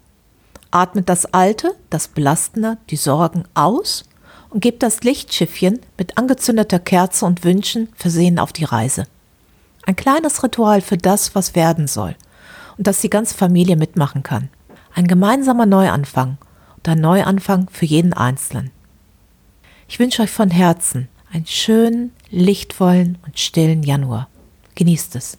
Atmet 0.71 1.09
das 1.09 1.25
Alte, 1.33 1.75
das 1.89 2.09
Belastende, 2.09 2.77
die 2.91 2.97
Sorgen 2.97 3.45
aus 3.55 4.05
und 4.51 4.61
gebt 4.61 4.83
das 4.83 5.01
Lichtschiffchen 5.01 5.81
mit 5.97 6.19
angezündeter 6.19 6.79
Kerze 6.79 7.25
und 7.25 7.43
Wünschen 7.43 7.89
versehen 7.95 8.39
auf 8.39 8.53
die 8.53 8.65
Reise. 8.65 9.05
Ein 9.87 9.97
kleines 9.97 10.43
Ritual 10.43 10.83
für 10.83 10.99
das, 10.99 11.35
was 11.35 11.55
werden 11.55 11.87
soll 11.87 12.17
und 12.77 12.87
das 12.87 13.01
die 13.01 13.09
ganze 13.09 13.35
Familie 13.35 13.77
mitmachen 13.77 14.23
kann. 14.23 14.51
Ein 14.95 15.07
gemeinsamer 15.07 15.67
Neuanfang 15.67 16.39
und 16.77 16.89
ein 16.89 17.01
Neuanfang 17.01 17.69
für 17.71 17.85
jeden 17.87 18.13
Einzelnen. 18.13 18.71
Ich 19.89 19.99
wünsche 19.99 20.23
euch 20.23 20.31
von 20.31 20.51
Herzen 20.51 21.09
einen 21.33 21.47
schönen, 21.47 22.13
lichtvollen 22.31 23.19
und 23.25 23.39
stillen 23.39 23.83
Januar. 23.83 24.29
Genießt 24.75 25.17
es. 25.17 25.39